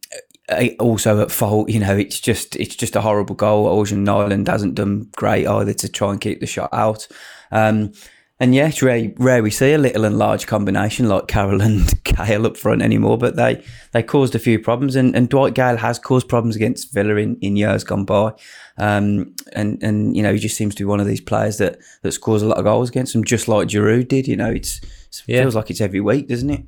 also 0.80 1.22
at 1.22 1.32
fault, 1.32 1.70
you 1.70 1.80
know, 1.80 1.96
it's 1.96 2.20
just 2.20 2.56
it's 2.56 2.76
just 2.76 2.96
a 2.96 3.02
horrible 3.02 3.36
goal. 3.36 3.66
Ørjan 3.68 4.04
Nyland 4.04 4.48
hasn't 4.48 4.76
done 4.76 5.10
great 5.16 5.48
either 5.48 5.74
to 5.74 5.90
try 5.90 6.12
and 6.12 6.22
keep 6.22 6.40
the 6.40 6.48
shot 6.48 6.70
out. 6.74 7.08
Um, 7.52 7.94
and 8.40 8.56
yeah, 8.56 8.68
it's 8.68 8.82
rare, 8.82 9.12
rare 9.18 9.44
we 9.44 9.52
see 9.52 9.74
a 9.74 9.78
little 9.78 10.06
and 10.06 10.18
large 10.18 10.48
combination 10.48 11.08
like 11.08 11.28
Carroll 11.28 11.62
and 11.62 12.04
Gayle 12.04 12.48
up 12.48 12.58
front 12.58 12.82
anymore, 12.82 13.18
but 13.18 13.36
they, 13.36 13.64
they 13.92 14.02
caused 14.02 14.34
a 14.34 14.40
few 14.40 14.60
problems. 14.60 14.96
And, 14.96 15.16
and 15.16 15.30
Dwight 15.30 15.54
Gayle 15.54 15.78
has 15.78 16.00
caused 16.00 16.28
problems 16.28 16.56
against 16.56 16.94
Villa 16.94 17.16
in, 17.16 17.38
in 17.42 17.56
years 17.56 17.84
gone 17.84 18.06
by. 18.06 18.34
Um, 18.78 19.36
and, 19.54 19.82
and, 19.84 20.18
you 20.18 20.24
know, 20.24 20.34
he 20.34 20.40
just 20.40 20.58
seems 20.58 20.74
to 20.76 20.84
be 20.84 20.86
one 20.86 21.00
of 21.00 21.06
these 21.06 21.22
players 21.22 21.60
that, 21.60 21.78
that 22.02 22.12
scores 22.12 22.42
a 22.42 22.48
lot 22.48 22.58
of 22.58 22.66
goals 22.66 22.90
against 22.90 23.14
them, 23.14 23.24
just 23.24 23.48
like 23.48 23.68
Giroud 23.68 24.08
did. 24.08 24.28
You 24.28 24.36
know, 24.36 24.50
it's, 24.50 24.80
it 24.80 25.24
yeah. 25.28 25.42
feels 25.42 25.56
like 25.56 25.70
it's 25.70 25.82
every 25.82 26.02
week, 26.02 26.28
doesn't 26.28 26.50
it? 26.50 26.66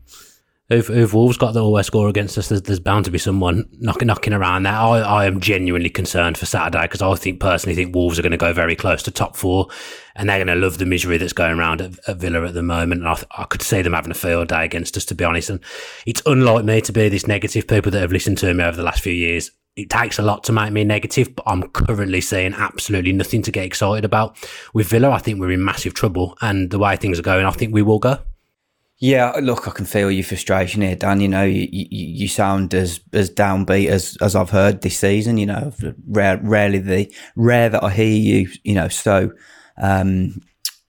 If, 0.68 0.90
if 0.90 1.14
Wolves 1.14 1.38
got 1.38 1.54
the 1.54 1.64
always 1.64 1.86
score 1.86 2.10
against 2.10 2.40
us, 2.40 2.50
there's, 2.50 2.64
there's, 2.64 2.80
bound 2.80 3.06
to 3.06 3.12
be 3.12 3.20
someone 3.20 3.66
knocking 3.74 4.08
knocking 4.08 4.34
around 4.34 4.64
there. 4.64 4.74
I, 4.74 5.00
I 5.00 5.26
am 5.26 5.40
genuinely 5.40 5.92
concerned 5.92 6.40
for 6.40 6.48
Saturday 6.48 6.82
because 6.82 7.04
I 7.04 7.14
think 7.14 7.40
personally 7.40 7.76
think 7.76 7.94
Wolves 7.94 8.18
are 8.18 8.24
going 8.24 8.32
to 8.32 8.38
go 8.38 8.52
very 8.52 8.76
close 8.76 9.04
to 9.04 9.12
top 9.12 9.36
four, 9.36 9.68
and 10.16 10.28
they're 10.28 10.44
going 10.44 10.48
to 10.48 10.56
love 10.56 10.80
the 10.80 10.88
misery 10.88 11.20
that's 11.20 11.34
going 11.34 11.60
around 11.60 11.82
at, 11.82 12.00
at 12.08 12.18
Villa 12.18 12.44
at 12.48 12.56
the 12.56 12.64
moment. 12.64 13.02
And 13.02 13.08
I, 13.08 13.22
I, 13.38 13.44
could 13.44 13.62
see 13.62 13.84
them 13.84 13.94
having 13.94 14.10
a 14.10 14.16
field 14.16 14.48
day 14.48 14.66
against 14.66 14.98
us, 14.98 15.06
to 15.06 15.16
be 15.16 15.24
honest. 15.24 15.52
And 15.52 15.60
it's 16.08 16.24
unlike 16.26 16.66
me 16.66 16.82
to 16.82 16.92
be 16.92 17.10
this 17.10 17.28
negative. 17.28 17.68
People 17.68 17.92
that 17.92 18.02
have 18.02 18.12
listened 18.12 18.40
to 18.40 18.52
me 18.52 18.64
over 18.64 18.76
the 18.76 18.84
last 18.84 19.04
few 19.04 19.14
years, 19.14 19.52
it 19.76 19.92
takes 19.92 20.18
a 20.18 20.24
lot 20.24 20.44
to 20.46 20.52
make 20.52 20.72
me 20.72 20.84
negative, 20.84 21.36
but 21.36 21.44
I'm 21.46 21.70
currently 21.70 22.22
seeing 22.22 22.56
absolutely 22.56 23.14
nothing 23.14 23.44
to 23.44 23.52
get 23.52 23.66
excited 23.66 24.04
about. 24.04 24.36
With 24.74 24.88
Villa, 24.88 25.12
I 25.12 25.20
think 25.20 25.40
we're 25.40 25.52
in 25.52 25.64
massive 25.64 25.94
trouble, 25.94 26.36
and 26.42 26.72
the 26.72 26.80
way 26.80 26.96
things 26.96 27.20
are 27.20 27.24
going, 27.24 27.46
I 27.46 27.52
think 27.52 27.72
we 27.72 27.84
will 27.84 28.00
go. 28.00 28.18
Yeah, 28.98 29.34
look, 29.42 29.68
I 29.68 29.72
can 29.72 29.86
feel 29.86 30.10
your 30.10 30.24
frustration 30.24 30.82
here, 30.82 30.96
Dan. 30.96 31.20
You 31.20 31.28
know, 31.28 31.44
you, 31.44 31.68
you, 31.70 31.88
you 31.92 32.28
sound 32.30 32.74
as 32.74 33.02
as 33.12 33.30
downbeat 33.30 33.88
as, 33.90 34.18
as 34.22 34.36
I've 34.36 34.52
heard 34.52 34.82
this 34.82 34.98
season. 34.98 35.38
You 35.38 35.48
know, 35.48 35.74
rare, 36.08 36.40
rarely 36.42 36.80
the 36.80 37.14
rare 37.36 37.68
that 37.70 37.84
I 37.84 37.90
hear 37.90 38.16
you. 38.16 38.50
You 38.64 38.76
know, 38.76 38.88
so 38.88 39.32
um, 39.82 40.42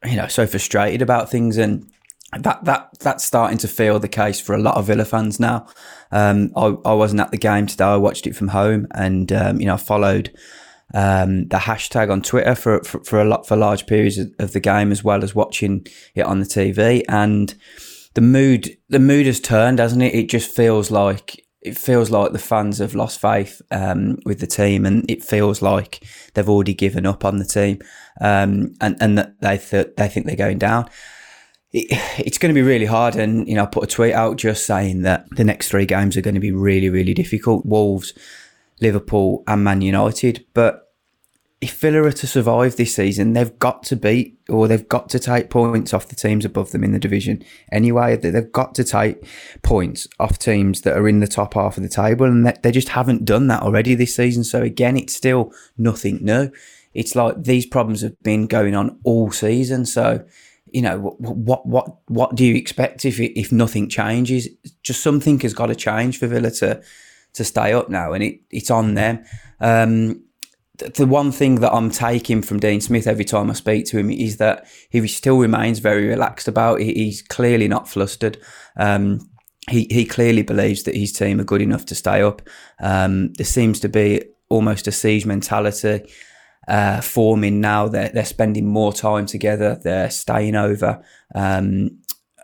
you 0.05 0.17
know, 0.17 0.29
so 0.29 0.47
frustrated 0.47 1.03
about 1.03 1.31
things, 1.31 1.59
and 1.59 1.91
that 2.39 2.65
that 2.65 2.91
that's 3.01 3.25
starting 3.25 3.59
to 3.59 3.69
feel 3.69 3.99
the 3.99 4.09
case 4.09 4.41
for 4.41 4.55
a 4.55 4.63
lot 4.63 4.77
of 4.77 4.87
Villa 4.87 5.05
fans 5.05 5.41
now. 5.41 5.67
Um, 6.13 6.53
I 6.57 6.77
I 6.85 6.93
wasn't 6.93 7.23
at 7.23 7.33
the 7.33 7.39
game 7.39 7.67
today. 7.67 7.87
I 7.87 7.97
watched 7.97 8.29
it 8.29 8.37
from 8.37 8.49
home, 8.49 8.87
and 8.93 9.33
um, 9.33 9.61
you 9.61 9.67
know, 9.67 9.75
I 9.75 9.79
followed 9.79 10.33
um, 10.95 11.49
the 11.49 11.59
hashtag 11.59 12.13
on 12.13 12.23
Twitter 12.23 12.55
for, 12.55 12.85
for, 12.85 13.03
for 13.03 13.21
a 13.21 13.25
lot 13.25 13.49
for 13.49 13.57
large 13.57 13.87
periods 13.87 14.19
of 14.19 14.53
the 14.53 14.61
game 14.61 14.93
as 14.93 15.03
well 15.03 15.25
as 15.25 15.35
watching 15.35 15.85
it 16.15 16.23
on 16.23 16.39
the 16.39 16.47
TV 16.47 17.03
and 17.09 17.55
the 18.17 18.23
mood 18.23 18.79
the 18.89 18.99
mood 18.99 19.27
has 19.27 19.41
turned, 19.41 19.79
hasn't 19.79 20.03
it? 20.03 20.15
It 20.15 20.31
just 20.31 20.51
feels 20.51 20.91
like 20.91 21.47
it 21.61 21.77
feels 21.77 22.11
like 22.11 22.33
the 22.33 22.39
fans 22.39 22.79
have 22.79 22.95
lost 22.95 23.21
faith 23.21 23.61
um, 23.71 24.17
with 24.25 24.41
the 24.41 24.47
team, 24.47 24.87
and 24.87 25.09
it 25.09 25.23
feels 25.23 25.61
like 25.61 26.03
they've 26.33 26.49
already 26.49 26.73
given 26.73 27.05
up 27.05 27.27
on 27.27 27.37
the 27.37 27.45
team, 27.45 27.79
um, 28.23 28.75
and 28.81 28.97
and 29.01 29.19
that 29.19 29.39
they 29.43 29.59
th- 29.59 29.95
they 29.99 30.09
think 30.09 30.25
they're 30.25 30.35
going 30.35 30.59
down. 30.59 30.89
It, 31.73 31.89
it's 32.19 32.39
going 32.39 32.55
to 32.55 32.59
be 32.59 32.67
really 32.67 32.87
hard, 32.87 33.17
and 33.17 33.47
you 33.47 33.55
know, 33.55 33.65
I 33.65 33.67
put 33.67 33.85
a 33.85 33.87
tweet 33.87 34.15
out 34.15 34.39
just 34.39 34.65
saying 34.65 35.03
that 35.03 35.27
the 35.37 35.45
next 35.45 35.69
three 35.69 35.85
games 35.85 36.17
are 36.17 36.23
going 36.23 36.35
to 36.35 36.41
be 36.41 36.53
really, 36.53 36.89
really 36.89 37.13
difficult. 37.13 37.67
Wolves, 37.67 38.15
Liverpool, 38.81 39.45
and 39.47 39.63
Man 39.63 39.83
United, 39.83 40.47
but 40.55 40.86
if 41.61 41.79
Villa 41.81 42.03
are 42.03 42.13
to 42.13 42.27
survive 42.27 42.77
this 42.77 42.95
season, 42.95 43.33
they've 43.33 43.59
got 43.59 43.83
to 43.85 43.97
beat 43.97 44.39
or 44.49 44.69
they've 44.69 44.89
got 44.89 45.09
to 45.09 45.19
take 45.19 45.49
points 45.49 45.95
off 45.95 46.09
the 46.09 46.15
teams 46.15 46.45
above 46.45 46.71
them 46.71 46.85
in 46.85 46.93
the 46.93 46.99
division. 46.99 47.43
Anyway, 47.73 48.15
they've 48.17 48.53
got 48.53 48.75
to 48.75 48.85
take 48.85 49.27
points 49.63 50.07
off 50.21 50.39
teams 50.39 50.83
that 50.83 50.97
are 50.97 51.09
in 51.09 51.21
the 51.21 51.27
top 51.27 51.55
half 51.55 51.79
of 51.79 51.83
the 51.83 51.89
table, 51.89 52.27
and 52.27 52.47
they 52.63 52.71
just 52.71 52.91
haven't 52.91 53.25
done 53.25 53.47
that 53.47 53.63
already 53.63 53.95
this 53.95 54.15
season. 54.15 54.45
So 54.45 54.63
again, 54.63 54.99
it's 54.99 55.17
still 55.17 55.51
nothing 55.79 56.19
new. 56.21 56.51
It's 56.93 57.17
like 57.17 57.43
these 57.43 57.65
problems 57.65 58.03
have 58.03 58.21
been 58.23 58.47
going 58.47 58.75
on 58.75 58.99
all 59.03 59.31
season. 59.31 59.87
So 59.87 60.27
you 60.73 60.83
know 60.83 60.99
what 60.99 61.65
what 61.67 61.97
what 62.09 62.35
do 62.35 62.45
you 62.45 62.55
expect 62.55 63.07
if 63.07 63.19
if 63.19 63.51
nothing 63.51 63.89
changes? 63.89 64.49
Just 64.83 65.03
something 65.03 65.41
has 65.41 65.55
got 65.55 65.67
to 65.67 65.75
change 65.75 66.19
for 66.19 66.27
Villa 66.27 66.51
to 66.51 66.83
to 67.33 67.45
stay 67.45 67.73
up 67.73 67.89
now, 67.89 68.13
and 68.13 68.23
it 68.23 68.41
it's 68.51 68.71
on 68.71 68.93
them. 68.93 69.25
Um, 69.59 70.26
the 70.79 71.07
one 71.07 71.33
thing 71.33 71.57
that 71.57 71.73
I'm 71.73 71.91
taking 71.91 72.43
from 72.43 72.61
Dean 72.61 72.81
Smith 72.81 73.07
every 73.07 73.25
time 73.25 73.51
I 73.51 73.55
speak 73.55 73.87
to 73.87 73.99
him 73.99 74.11
is 74.11 74.37
that 74.39 74.67
he 74.91 75.07
still 75.09 75.39
remains 75.39 75.79
very 75.79 76.07
relaxed 76.07 76.49
about 76.49 76.81
it. 76.81 76.97
He's 76.97 77.23
clearly 77.23 77.69
not 77.69 77.89
flustered. 77.89 78.39
Um, 78.77 79.31
he, 79.69 79.87
he 79.91 80.05
clearly 80.05 80.43
believes 80.43 80.85
that 80.85 80.95
his 80.95 81.13
team 81.13 81.41
are 81.41 81.45
good 81.45 81.63
enough 81.63 81.87
to 81.87 81.95
stay 81.95 82.23
up. 82.23 82.43
Um, 82.81 83.33
there 83.35 83.47
seems 83.47 83.81
to 83.81 83.89
be 83.89 84.23
almost 84.49 84.87
a 84.87 84.93
siege 84.93 85.27
mentality 85.27 86.09
uh, 86.69 87.01
forming 87.01 87.61
now. 87.61 87.89
They're, 87.89 88.11
they're 88.11 88.25
spending 88.25 88.67
more 88.67 88.93
time 88.93 89.27
together. 89.27 89.81
They're 89.83 90.11
staying 90.11 90.57
over. 90.57 91.03
Um, 91.35 91.99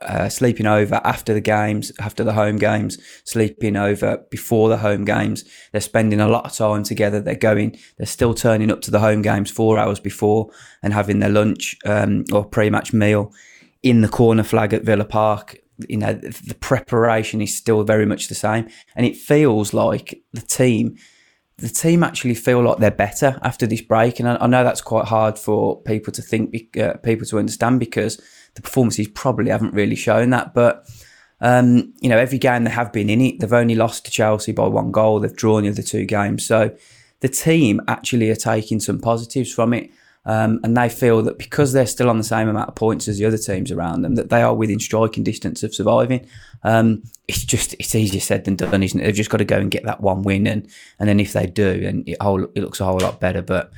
uh, 0.06 0.28
sleeping 0.28 0.66
over 0.66 1.00
after 1.04 1.34
the 1.34 1.40
games, 1.40 1.92
after 1.98 2.24
the 2.24 2.32
home 2.32 2.56
games, 2.56 2.98
sleeping 3.24 3.76
over 3.76 4.24
before 4.30 4.68
the 4.68 4.78
home 4.78 5.04
games. 5.04 5.44
They're 5.72 5.80
spending 5.80 6.20
a 6.20 6.28
lot 6.28 6.44
of 6.44 6.52
time 6.52 6.82
together. 6.82 7.20
They're 7.20 7.34
going, 7.34 7.78
they're 7.96 8.06
still 8.06 8.34
turning 8.34 8.70
up 8.70 8.80
to 8.82 8.90
the 8.90 9.00
home 9.00 9.22
games 9.22 9.50
four 9.50 9.78
hours 9.78 10.00
before 10.00 10.50
and 10.82 10.92
having 10.92 11.18
their 11.18 11.30
lunch 11.30 11.76
um, 11.84 12.24
or 12.32 12.44
pre 12.44 12.70
match 12.70 12.92
meal 12.92 13.32
in 13.82 14.00
the 14.00 14.08
corner 14.08 14.44
flag 14.44 14.72
at 14.72 14.84
Villa 14.84 15.04
Park. 15.04 15.58
You 15.88 15.96
know, 15.96 16.12
the 16.12 16.56
preparation 16.60 17.40
is 17.40 17.56
still 17.56 17.82
very 17.82 18.06
much 18.06 18.28
the 18.28 18.34
same. 18.34 18.68
And 18.94 19.06
it 19.06 19.16
feels 19.16 19.72
like 19.72 20.22
the 20.32 20.42
team 20.42 20.96
the 21.62 21.68
team 21.68 22.02
actually 22.02 22.34
feel 22.34 22.60
like 22.62 22.78
they're 22.78 22.90
better 22.90 23.38
after 23.42 23.66
this 23.66 23.80
break, 23.80 24.18
and 24.18 24.28
I, 24.28 24.36
I 24.40 24.46
know 24.48 24.64
that's 24.64 24.80
quite 24.80 25.04
hard 25.04 25.38
for 25.38 25.80
people 25.82 26.12
to 26.12 26.22
think, 26.22 26.76
uh, 26.76 26.94
people 26.94 27.26
to 27.26 27.38
understand 27.38 27.78
because 27.78 28.20
the 28.54 28.62
performances 28.62 29.08
probably 29.08 29.50
haven't 29.50 29.74
really 29.74 29.96
shown 29.96 30.30
that. 30.30 30.54
But 30.54 30.88
um, 31.40 31.92
you 32.00 32.08
know, 32.08 32.18
every 32.18 32.38
game 32.38 32.64
they 32.64 32.70
have 32.70 32.92
been 32.92 33.10
in 33.10 33.20
it, 33.20 33.40
they've 33.40 33.52
only 33.52 33.74
lost 33.74 34.04
to 34.04 34.10
Chelsea 34.10 34.52
by 34.52 34.66
one 34.68 34.92
goal. 34.92 35.20
They've 35.20 35.36
drawn 35.36 35.64
the 35.64 35.70
other 35.70 35.82
two 35.82 36.04
games, 36.04 36.46
so 36.46 36.74
the 37.20 37.28
team 37.28 37.80
actually 37.88 38.30
are 38.30 38.36
taking 38.36 38.80
some 38.80 39.00
positives 39.00 39.52
from 39.52 39.74
it. 39.74 39.90
Um, 40.24 40.60
and 40.62 40.76
they 40.76 40.88
feel 40.88 41.20
that 41.22 41.36
because 41.36 41.72
they're 41.72 41.84
still 41.84 42.08
on 42.08 42.16
the 42.16 42.22
same 42.22 42.48
amount 42.48 42.68
of 42.68 42.76
points 42.76 43.08
as 43.08 43.18
the 43.18 43.24
other 43.24 43.38
teams 43.38 43.72
around 43.72 44.02
them, 44.02 44.14
that 44.14 44.30
they 44.30 44.40
are 44.40 44.54
within 44.54 44.78
striking 44.78 45.24
distance 45.24 45.64
of 45.64 45.74
surviving. 45.74 46.28
Um, 46.62 47.02
it's 47.26 47.44
just 47.44 47.74
it's 47.74 47.94
easier 47.94 48.20
said 48.20 48.44
than 48.44 48.54
done, 48.54 48.84
isn't 48.84 49.00
it? 49.00 49.02
They've 49.02 49.14
just 49.14 49.30
got 49.30 49.38
to 49.38 49.44
go 49.44 49.58
and 49.58 49.70
get 49.70 49.84
that 49.84 50.00
one 50.00 50.22
win, 50.22 50.46
and 50.46 50.68
and 51.00 51.08
then 51.08 51.18
if 51.18 51.32
they 51.32 51.46
do, 51.46 51.80
then 51.80 52.04
it, 52.06 52.22
whole, 52.22 52.44
it 52.44 52.60
looks 52.60 52.80
a 52.80 52.84
whole 52.84 53.00
lot 53.00 53.18
better. 53.18 53.42
But 53.42 53.72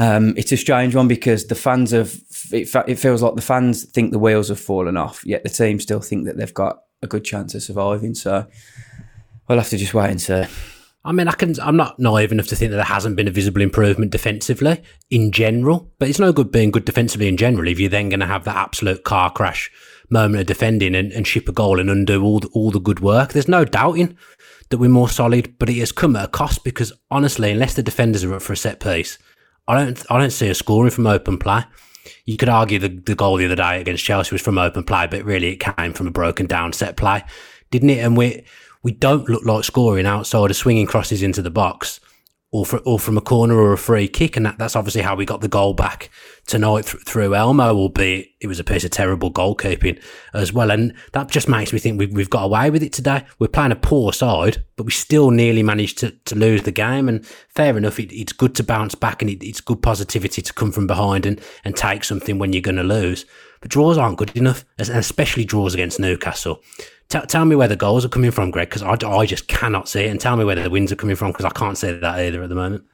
um, 0.00 0.32
it's 0.38 0.50
a 0.50 0.56
strange 0.56 0.94
one 0.94 1.08
because 1.08 1.46
the 1.46 1.54
fans 1.54 1.90
have 1.90 2.14
it, 2.52 2.74
it 2.88 2.98
feels 2.98 3.20
like 3.20 3.34
the 3.34 3.42
fans 3.42 3.84
think 3.84 4.12
the 4.12 4.18
wheels 4.18 4.48
have 4.48 4.58
fallen 4.58 4.96
off, 4.96 5.22
yet 5.26 5.42
the 5.42 5.50
team 5.50 5.78
still 5.78 6.00
think 6.00 6.24
that 6.24 6.38
they've 6.38 6.54
got 6.54 6.84
a 7.02 7.06
good 7.06 7.22
chance 7.22 7.54
of 7.54 7.62
surviving. 7.62 8.14
So 8.14 8.46
we'll 9.46 9.58
have 9.58 9.68
to 9.68 9.76
just 9.76 9.92
wait 9.92 10.10
and 10.10 10.18
see. 10.18 10.44
I 11.04 11.12
mean, 11.12 11.28
I 11.28 11.32
can. 11.32 11.54
I'm 11.60 11.76
not 11.76 11.98
naive 11.98 12.32
enough 12.32 12.46
to 12.46 12.56
think 12.56 12.70
that 12.70 12.76
there 12.76 12.84
hasn't 12.84 13.16
been 13.16 13.28
a 13.28 13.30
visible 13.30 13.60
improvement 13.60 14.10
defensively 14.10 14.82
in 15.10 15.32
general. 15.32 15.92
But 15.98 16.08
it's 16.08 16.18
no 16.18 16.32
good 16.32 16.50
being 16.50 16.70
good 16.70 16.86
defensively 16.86 17.28
in 17.28 17.36
general 17.36 17.68
if 17.68 17.78
you're 17.78 17.90
then 17.90 18.08
going 18.08 18.20
to 18.20 18.26
have 18.26 18.44
that 18.44 18.56
absolute 18.56 19.04
car 19.04 19.30
crash 19.30 19.70
moment 20.08 20.40
of 20.40 20.46
defending 20.46 20.94
and, 20.94 21.12
and 21.12 21.26
ship 21.26 21.46
a 21.46 21.52
goal 21.52 21.78
and 21.78 21.90
undo 21.90 22.24
all 22.24 22.40
the, 22.40 22.48
all 22.54 22.70
the 22.70 22.80
good 22.80 23.00
work. 23.00 23.34
There's 23.34 23.48
no 23.48 23.66
doubting 23.66 24.16
that 24.70 24.78
we're 24.78 24.88
more 24.88 25.10
solid, 25.10 25.58
but 25.58 25.68
it 25.68 25.76
has 25.76 25.92
come 25.92 26.16
at 26.16 26.24
a 26.24 26.28
cost 26.28 26.64
because 26.64 26.90
honestly, 27.10 27.50
unless 27.50 27.74
the 27.74 27.82
defenders 27.82 28.24
are 28.24 28.34
up 28.34 28.42
for 28.42 28.54
a 28.54 28.56
set 28.56 28.80
piece, 28.80 29.18
I 29.70 29.84
don't. 29.84 30.06
I 30.10 30.18
don't 30.18 30.32
see 30.32 30.48
a 30.48 30.54
scoring 30.54 30.90
from 30.90 31.06
open 31.06 31.38
play. 31.38 31.62
You 32.24 32.36
could 32.36 32.48
argue 32.48 32.78
the, 32.78 32.88
the 32.88 33.14
goal 33.14 33.36
the 33.36 33.44
other 33.44 33.56
day 33.56 33.80
against 33.80 34.04
Chelsea 34.04 34.34
was 34.34 34.42
from 34.42 34.58
open 34.58 34.82
play, 34.82 35.06
but 35.06 35.24
really 35.24 35.52
it 35.52 35.60
came 35.60 35.92
from 35.92 36.08
a 36.08 36.10
broken 36.10 36.46
down 36.46 36.72
set 36.72 36.96
play, 36.96 37.22
didn't 37.70 37.90
it? 37.90 37.98
And 37.98 38.16
we 38.16 38.44
we 38.82 38.92
don't 38.92 39.28
look 39.28 39.44
like 39.44 39.64
scoring 39.64 40.06
outside 40.06 40.50
of 40.50 40.56
swinging 40.56 40.86
crosses 40.86 41.22
into 41.22 41.40
the 41.40 41.50
box 41.50 42.00
or, 42.52 42.66
for, 42.66 42.78
or 42.78 42.98
from 42.98 43.16
a 43.16 43.20
corner 43.20 43.56
or 43.56 43.72
a 43.72 43.78
free 43.78 44.08
kick. 44.08 44.36
And 44.36 44.44
that, 44.44 44.58
that's 44.58 44.74
obviously 44.74 45.02
how 45.02 45.14
we 45.14 45.24
got 45.24 45.40
the 45.40 45.48
goal 45.48 45.72
back 45.72 46.10
tonight 46.46 46.86
th- 46.86 47.04
through 47.04 47.34
Elmo, 47.34 47.74
albeit 47.74 48.28
it 48.40 48.48
was 48.48 48.58
a 48.58 48.64
piece 48.64 48.82
of 48.82 48.90
terrible 48.90 49.30
goalkeeping 49.30 50.02
as 50.34 50.52
well. 50.52 50.70
And 50.72 50.94
that 51.12 51.28
just 51.28 51.48
makes 51.48 51.72
me 51.72 51.78
think 51.78 51.98
we've, 51.98 52.12
we've 52.12 52.30
got 52.30 52.44
away 52.44 52.70
with 52.70 52.82
it 52.82 52.92
today. 52.92 53.24
We're 53.38 53.48
playing 53.48 53.72
a 53.72 53.76
poor 53.76 54.12
side, 54.12 54.64
but 54.76 54.84
we 54.84 54.90
still 54.90 55.30
nearly 55.30 55.62
managed 55.62 55.98
to, 55.98 56.10
to 56.10 56.34
lose 56.34 56.62
the 56.62 56.72
game. 56.72 57.08
And 57.08 57.24
fair 57.48 57.76
enough, 57.76 58.00
it, 58.00 58.12
it's 58.12 58.32
good 58.32 58.56
to 58.56 58.64
bounce 58.64 58.96
back 58.96 59.22
and 59.22 59.30
it, 59.30 59.46
it's 59.46 59.60
good 59.60 59.80
positivity 59.80 60.42
to 60.42 60.52
come 60.52 60.72
from 60.72 60.88
behind 60.88 61.26
and, 61.26 61.40
and 61.64 61.76
take 61.76 62.02
something 62.02 62.38
when 62.38 62.52
you're 62.52 62.62
going 62.62 62.76
to 62.76 62.82
lose. 62.82 63.26
But 63.60 63.70
draws 63.70 63.98
aren't 63.98 64.18
good 64.18 64.36
enough, 64.36 64.64
especially 64.78 65.44
draws 65.44 65.74
against 65.74 66.00
Newcastle. 66.00 66.62
T- 67.10 67.20
tell 67.26 67.44
me 67.44 67.56
where 67.56 67.68
the 67.68 67.76
goals 67.76 68.04
are 68.04 68.08
coming 68.08 68.30
from, 68.30 68.50
Greg, 68.50 68.70
because 68.70 68.82
I, 68.82 68.96
I 69.06 69.26
just 69.26 69.48
cannot 69.48 69.88
see 69.88 70.04
it. 70.04 70.10
And 70.10 70.20
tell 70.20 70.36
me 70.36 70.44
where 70.44 70.54
the 70.54 70.70
wins 70.70 70.90
are 70.90 70.96
coming 70.96 71.16
from, 71.16 71.32
because 71.32 71.44
I 71.44 71.50
can't 71.50 71.76
see 71.76 71.92
that 71.92 72.20
either 72.20 72.42
at 72.42 72.48
the 72.48 72.54
moment. 72.54 72.84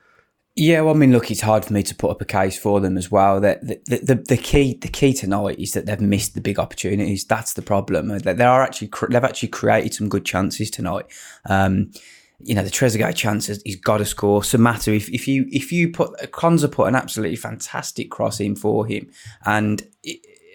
Yeah, 0.59 0.81
well, 0.81 0.95
I 0.95 0.97
mean, 0.97 1.13
look, 1.13 1.31
it's 1.31 1.43
hard 1.43 1.67
for 1.67 1.75
me 1.75 1.83
to 1.83 1.95
put 1.95 2.11
up 2.11 2.23
a 2.23 2.25
case 2.25 2.59
for 2.59 2.81
them 2.81 2.97
as 2.97 3.11
well. 3.11 3.43
That 3.43 3.61
the, 3.61 3.79
the, 3.85 4.15
the, 4.27 4.39
key 4.39 4.79
the 4.81 4.89
key 4.89 5.13
tonight 5.13 5.59
is 5.59 5.73
that 5.73 5.85
they've 5.85 6.01
missed 6.01 6.35
the 6.35 6.41
big 6.41 6.59
opportunities. 6.59 7.27
That's 7.27 7.53
the 7.53 7.61
problem. 7.61 8.09
They 8.09 8.43
are 8.43 8.63
actually 8.63 8.91
they've 9.11 9.23
actually 9.23 9.51
created 9.51 9.93
some 9.93 10.09
good 10.09 10.25
chances 10.25 10.71
tonight. 10.71 11.05
Um, 11.45 11.93
you 12.41 12.55
know, 12.55 12.63
the 12.63 12.71
Trezeguet 12.71 13.15
chances 13.17 13.61
he's 13.67 13.77
got 13.77 13.99
to 13.99 14.07
score. 14.07 14.41
Samatta, 14.41 14.97
if, 14.97 15.11
if 15.11 15.29
you 15.29 15.47
if 15.51 15.73
you 15.73 15.93
put 15.93 16.13
Konsa 16.33 16.73
put 16.73 16.89
an 16.89 16.95
absolutely 16.95 17.37
fantastic 17.37 18.11
cross 18.11 18.41
in 18.41 18.57
for 18.57 18.87
him, 18.87 19.11
and 19.45 19.87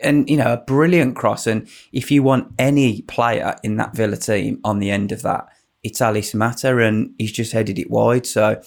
and 0.02 0.30
you 0.30 0.38
know 0.38 0.54
a 0.54 0.58
brilliant 0.58 1.16
cross. 1.16 1.48
And 1.48 1.68
if 1.92 2.12
you 2.12 2.24
want 2.24 2.54
any 2.60 3.02
player 3.04 3.56
in 3.64 3.78
that 3.78 3.96
Villa 3.96 4.18
team 4.18 4.60
on 4.64 4.80
the 4.80 4.92
end 4.92 5.12
of 5.12 5.22
that, 5.22 5.48
it's 5.84 6.02
Ali 6.02 6.22
Samatta, 6.22 6.88
and 6.88 7.14
he's 7.18 7.32
just 7.32 7.54
headed 7.54 7.80
it 7.80 7.90
wide. 7.90 8.26
So 8.26 8.62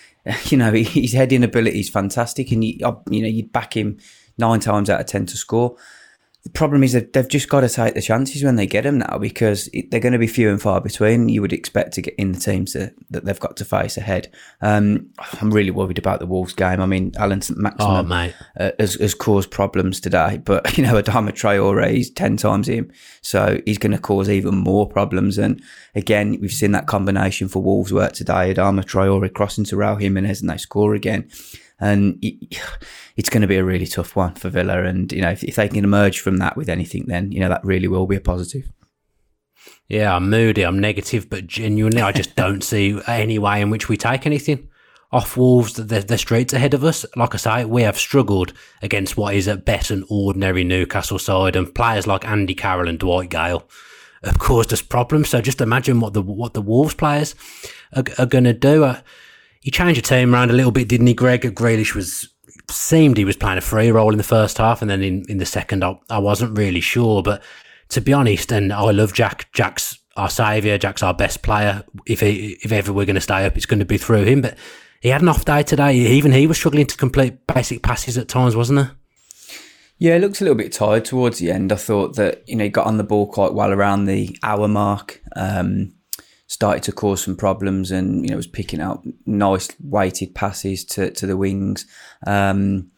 you 0.44 0.56
know 0.56 0.72
his 0.74 1.12
heading 1.12 1.44
ability 1.44 1.80
is 1.80 1.90
fantastic, 1.90 2.50
and 2.52 2.64
you 2.64 2.78
you 3.10 3.22
know 3.22 3.28
you'd 3.28 3.52
back 3.52 3.76
him 3.76 3.98
nine 4.38 4.60
times 4.60 4.88
out 4.90 5.00
of 5.00 5.06
ten 5.06 5.26
to 5.26 5.36
score 5.36 5.76
the 6.42 6.50
problem 6.50 6.82
is 6.82 6.94
that 6.94 7.12
they've 7.12 7.28
just 7.28 7.50
got 7.50 7.60
to 7.60 7.68
take 7.68 7.92
the 7.92 8.00
chances 8.00 8.42
when 8.42 8.56
they 8.56 8.66
get 8.66 8.84
them 8.84 8.98
now 8.98 9.18
because 9.18 9.68
it, 9.74 9.90
they're 9.90 10.00
going 10.00 10.14
to 10.14 10.18
be 10.18 10.26
few 10.26 10.48
and 10.48 10.60
far 10.60 10.80
between. 10.80 11.28
You 11.28 11.42
would 11.42 11.52
expect 11.52 11.92
to 11.94 12.02
get 12.02 12.14
in 12.14 12.32
the 12.32 12.40
teams 12.40 12.72
that, 12.72 12.94
that 13.10 13.26
they've 13.26 13.38
got 13.38 13.58
to 13.58 13.64
face 13.66 13.98
ahead. 13.98 14.32
Um, 14.62 15.10
I'm 15.40 15.50
really 15.50 15.70
worried 15.70 15.98
about 15.98 16.18
the 16.18 16.26
Wolves 16.26 16.54
game. 16.54 16.80
I 16.80 16.86
mean, 16.86 17.12
Allan 17.18 17.42
Saint-Maximin 17.42 18.10
oh, 18.58 18.62
uh, 18.64 18.70
has, 18.78 18.94
has, 18.94 19.14
caused 19.14 19.50
problems 19.50 20.00
today, 20.00 20.38
but 20.42 20.78
you 20.78 20.84
know, 20.84 20.94
Adama 20.94 21.30
Traore 21.30 21.92
is 21.92 22.10
ten 22.10 22.38
times 22.38 22.68
him, 22.68 22.90
so 23.20 23.60
he's 23.66 23.78
going 23.78 23.92
to 23.92 23.98
cause 23.98 24.30
even 24.30 24.54
more 24.56 24.88
problems. 24.88 25.36
And 25.36 25.62
again, 25.94 26.38
we've 26.40 26.52
seen 26.52 26.72
that 26.72 26.86
combination 26.86 27.48
for 27.48 27.62
Wolves 27.62 27.92
work 27.92 28.14
today. 28.14 28.54
Adama 28.54 28.82
Traore 28.82 29.32
crossing 29.32 29.64
to 29.66 29.76
Raul 29.76 30.00
Jimenez, 30.00 30.40
and 30.40 30.48
they 30.48 30.56
score 30.56 30.94
again 30.94 31.28
and 31.80 32.22
it's 33.16 33.30
going 33.30 33.42
to 33.42 33.48
be 33.48 33.56
a 33.56 33.64
really 33.64 33.86
tough 33.86 34.14
one 34.14 34.34
for 34.34 34.50
Villa. 34.50 34.84
And 34.84 35.10
you 35.12 35.22
know, 35.22 35.30
if, 35.30 35.42
if, 35.42 35.56
they 35.56 35.68
can 35.68 35.84
emerge 35.84 36.20
from 36.20 36.36
that 36.38 36.56
with 36.56 36.68
anything, 36.68 37.06
then 37.06 37.32
you 37.32 37.40
know 37.40 37.48
that 37.48 37.64
really 37.64 37.88
will 37.88 38.06
be 38.06 38.16
a 38.16 38.20
positive. 38.20 38.70
Yeah, 39.88 40.14
I'm 40.14 40.30
moody, 40.30 40.62
I'm 40.62 40.78
negative, 40.78 41.28
but 41.28 41.46
genuinely, 41.46 42.02
I 42.02 42.12
just 42.12 42.36
don't 42.36 42.62
see 42.62 43.00
any 43.08 43.38
way 43.38 43.60
in 43.60 43.70
which 43.70 43.88
we 43.88 43.96
take 43.96 44.24
anything 44.24 44.68
off 45.10 45.36
Wolves. 45.36 45.74
They're 45.74 46.18
straight 46.18 46.52
ahead 46.52 46.74
of 46.74 46.84
us. 46.84 47.04
Like 47.16 47.34
I 47.34 47.38
say, 47.38 47.64
we 47.64 47.82
have 47.82 47.98
struggled 47.98 48.52
against 48.82 49.16
what 49.16 49.34
is 49.34 49.48
at 49.48 49.64
best 49.64 49.90
an 49.90 50.04
ordinary 50.08 50.64
Newcastle 50.64 51.18
side, 51.18 51.56
and 51.56 51.74
players 51.74 52.06
like 52.06 52.26
Andy 52.26 52.54
Carroll 52.54 52.88
and 52.88 52.98
Dwight 52.98 53.30
Gayle 53.30 53.68
have 54.22 54.38
caused 54.38 54.72
us 54.72 54.82
problems. 54.82 55.30
So 55.30 55.40
just 55.40 55.60
imagine 55.60 56.00
what 56.00 56.12
the 56.12 56.22
what 56.22 56.54
the 56.54 56.62
Wolves 56.62 56.94
players 56.94 57.34
are, 57.94 58.04
are 58.18 58.26
going 58.26 58.44
to 58.44 58.52
do. 58.52 58.84
Uh, 58.84 59.00
he 59.60 59.70
changed 59.70 59.98
the 59.98 60.02
team 60.02 60.34
around 60.34 60.50
a 60.50 60.54
little 60.54 60.72
bit, 60.72 60.88
didn't 60.88 61.06
he? 61.06 61.14
Greg 61.14 61.42
Grealish 61.42 61.94
was 61.94 62.28
seemed 62.70 63.16
he 63.16 63.24
was 63.24 63.36
playing 63.36 63.58
a 63.58 63.62
free 63.62 63.90
role 63.90 64.12
in 64.12 64.18
the 64.18 64.24
first 64.24 64.58
half, 64.58 64.80
and 64.80 64.90
then 64.90 65.02
in, 65.02 65.24
in 65.28 65.38
the 65.38 65.46
second, 65.46 65.84
I, 65.84 65.98
I 66.08 66.18
wasn't 66.18 66.56
really 66.56 66.80
sure. 66.80 67.22
But 67.22 67.42
to 67.90 68.00
be 68.00 68.12
honest, 68.12 68.52
and 68.52 68.72
I 68.72 68.90
love 68.90 69.12
Jack. 69.12 69.52
Jack's 69.52 69.98
our 70.16 70.30
saviour. 70.30 70.78
Jack's 70.78 71.02
our 71.02 71.14
best 71.14 71.42
player. 71.42 71.84
If 72.06 72.20
he, 72.20 72.58
if 72.62 72.72
ever 72.72 72.92
we're 72.92 73.06
going 73.06 73.14
to 73.14 73.20
stay 73.20 73.44
up, 73.44 73.56
it's 73.56 73.66
going 73.66 73.80
to 73.80 73.84
be 73.84 73.98
through 73.98 74.24
him. 74.24 74.42
But 74.42 74.56
he 75.00 75.08
had 75.08 75.22
an 75.22 75.28
off 75.28 75.44
day 75.44 75.62
today. 75.62 75.94
Even 75.94 76.32
he 76.32 76.46
was 76.46 76.56
struggling 76.56 76.86
to 76.86 76.96
complete 76.96 77.46
basic 77.46 77.82
passes 77.82 78.18
at 78.18 78.28
times, 78.28 78.56
wasn't 78.56 78.80
he? 78.80 78.94
Yeah, 79.98 80.16
it 80.16 80.20
looks 80.20 80.40
a 80.40 80.44
little 80.44 80.56
bit 80.56 80.72
tired 80.72 81.04
towards 81.04 81.38
the 81.38 81.50
end. 81.50 81.72
I 81.72 81.76
thought 81.76 82.16
that 82.16 82.48
you 82.48 82.56
know 82.56 82.64
he 82.64 82.70
got 82.70 82.86
on 82.86 82.96
the 82.96 83.04
ball 83.04 83.26
quite 83.26 83.52
well 83.52 83.70
around 83.70 84.06
the 84.06 84.36
hour 84.42 84.66
mark. 84.66 85.22
Um, 85.36 85.92
started 86.50 86.82
to 86.82 86.90
cause 86.90 87.22
some 87.22 87.36
problems 87.36 87.92
and 87.92 88.24
you 88.24 88.30
know 88.30 88.36
was 88.36 88.48
picking 88.48 88.80
out 88.80 89.06
nice 89.24 89.68
weighted 89.78 90.34
passes 90.34 90.84
to, 90.84 91.08
to 91.12 91.24
the 91.24 91.36
wings. 91.36 91.86
Um, 92.26 92.90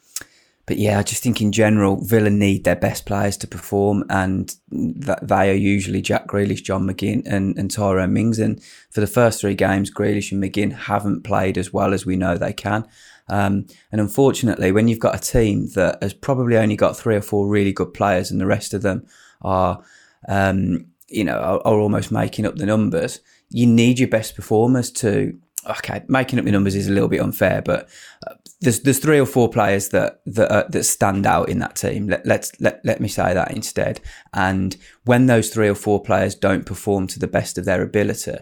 but 0.64 0.78
yeah, 0.78 0.99
I 0.99 1.02
just 1.02 1.23
think 1.23 1.42
in 1.42 1.52
general, 1.52 2.02
Villa 2.02 2.30
need 2.30 2.64
their 2.64 2.76
best 2.76 3.04
players 3.04 3.37
to 3.38 3.47
perform, 3.47 4.04
and 4.09 4.54
that 4.71 5.28
they 5.28 5.50
are 5.50 5.54
usually 5.54 6.00
Jack 6.00 6.26
Grealish, 6.28 6.62
John 6.62 6.87
McGinn, 6.87 7.26
and, 7.26 7.59
and 7.59 7.71
Tyrone 7.71 8.14
Mings. 8.14 8.38
And 8.38 8.62
for 8.90 9.00
the 9.00 9.06
first 9.06 9.40
three 9.40 9.54
games, 9.54 9.92
Grealish 9.92 10.32
and 10.32 10.42
McGinn 10.42 10.73
haven't 10.73 11.25
played 11.25 11.59
as 11.59 11.75
well 11.75 11.92
as 11.92 12.06
we 12.06 12.16
know 12.16 12.38
they 12.38 12.54
can. 12.54 12.87
Um, 13.28 13.66
and 13.90 14.00
unfortunately, 14.00 14.73
when 14.73 14.88
you've 14.88 14.99
got 14.99 15.16
a 15.16 15.21
team 15.21 15.68
that 15.75 16.02
has 16.02 16.14
probably 16.14 16.56
only 16.56 16.76
got 16.76 16.97
three 16.97 17.16
or 17.16 17.23
four 17.23 17.49
really 17.49 17.73
good 17.73 17.92
players, 17.92 18.30
and 18.30 18.40
the 18.40 18.47
rest 18.47 18.73
of 18.73 18.80
them 18.80 19.06
are, 19.42 19.82
um, 20.26 20.87
you 21.09 21.25
know, 21.25 21.37
are, 21.37 21.61
are 21.66 21.80
almost 21.80 22.11
making 22.12 22.47
up 22.47 22.56
the 22.56 22.66
numbers, 22.66 23.21
you 23.52 23.66
need 23.66 23.99
your 23.99 24.09
best 24.09 24.35
performers 24.35 24.90
to 24.90 25.38
okay, 25.68 26.02
making 26.09 26.38
up 26.38 26.44
the 26.44 26.50
numbers 26.50 26.75
is 26.75 26.88
a 26.88 26.92
little 26.92 27.09
bit 27.09 27.21
unfair, 27.21 27.62
but 27.62 27.88
uh, 28.26 28.35
there's 28.61 28.80
there's 28.80 28.99
three 28.99 29.21
or 29.21 29.26
four 29.26 29.49
players 29.49 29.90
that 29.90 30.21
that 30.26 30.50
uh, 30.50 30.68
that 30.71 30.85
stand 30.85 31.26
out 31.26 31.49
in 31.49 31.59
that 31.59 31.76
team. 31.76 32.09
Let, 32.09 32.26
let's 32.26 32.52
let 32.61 32.80
let 32.85 33.00
me 33.00 33.09
say 33.09 33.35
that 33.35 33.52
instead. 33.52 34.00
And 34.32 34.76
when 35.04 35.26
those 35.26 35.50
three 35.50 35.68
or 35.68 35.75
four 35.75 36.02
players 36.02 36.35
don't 36.35 36.66
perform 36.66 37.06
to 37.09 37.18
the 37.18 37.26
best 37.26 37.59
of 37.59 37.64
their 37.64 37.82
ability, 37.82 38.38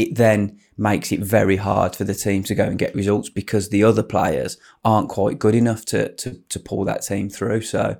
it 0.00 0.16
then 0.16 0.58
makes 0.76 1.12
it 1.12 1.20
very 1.20 1.56
hard 1.56 1.94
for 1.94 2.04
the 2.04 2.14
team 2.14 2.42
to 2.44 2.54
go 2.54 2.64
and 2.64 2.78
get 2.78 2.94
results 2.94 3.28
because 3.28 3.68
the 3.68 3.84
other 3.84 4.02
players 4.02 4.56
aren't 4.84 5.08
quite 5.08 5.38
good 5.38 5.54
enough 5.54 5.84
to 5.86 6.14
to 6.16 6.40
to 6.48 6.58
pull 6.58 6.84
that 6.84 7.02
team 7.02 7.28
through. 7.28 7.62
So. 7.62 7.98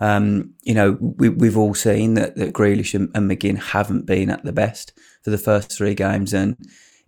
Um, 0.00 0.54
you 0.64 0.74
know, 0.74 0.98
we, 1.00 1.28
we've 1.28 1.56
all 1.56 1.74
seen 1.74 2.14
that, 2.14 2.34
that 2.34 2.52
Grealish 2.52 2.92
and, 2.92 3.08
and 3.14 3.30
McGinn 3.30 3.58
haven't 3.58 4.04
been 4.04 4.30
at 4.30 4.42
the 4.42 4.52
best 4.52 4.92
for 5.22 5.30
the 5.30 5.38
first 5.38 5.70
three 5.70 5.94
games. 5.94 6.34
And 6.34 6.56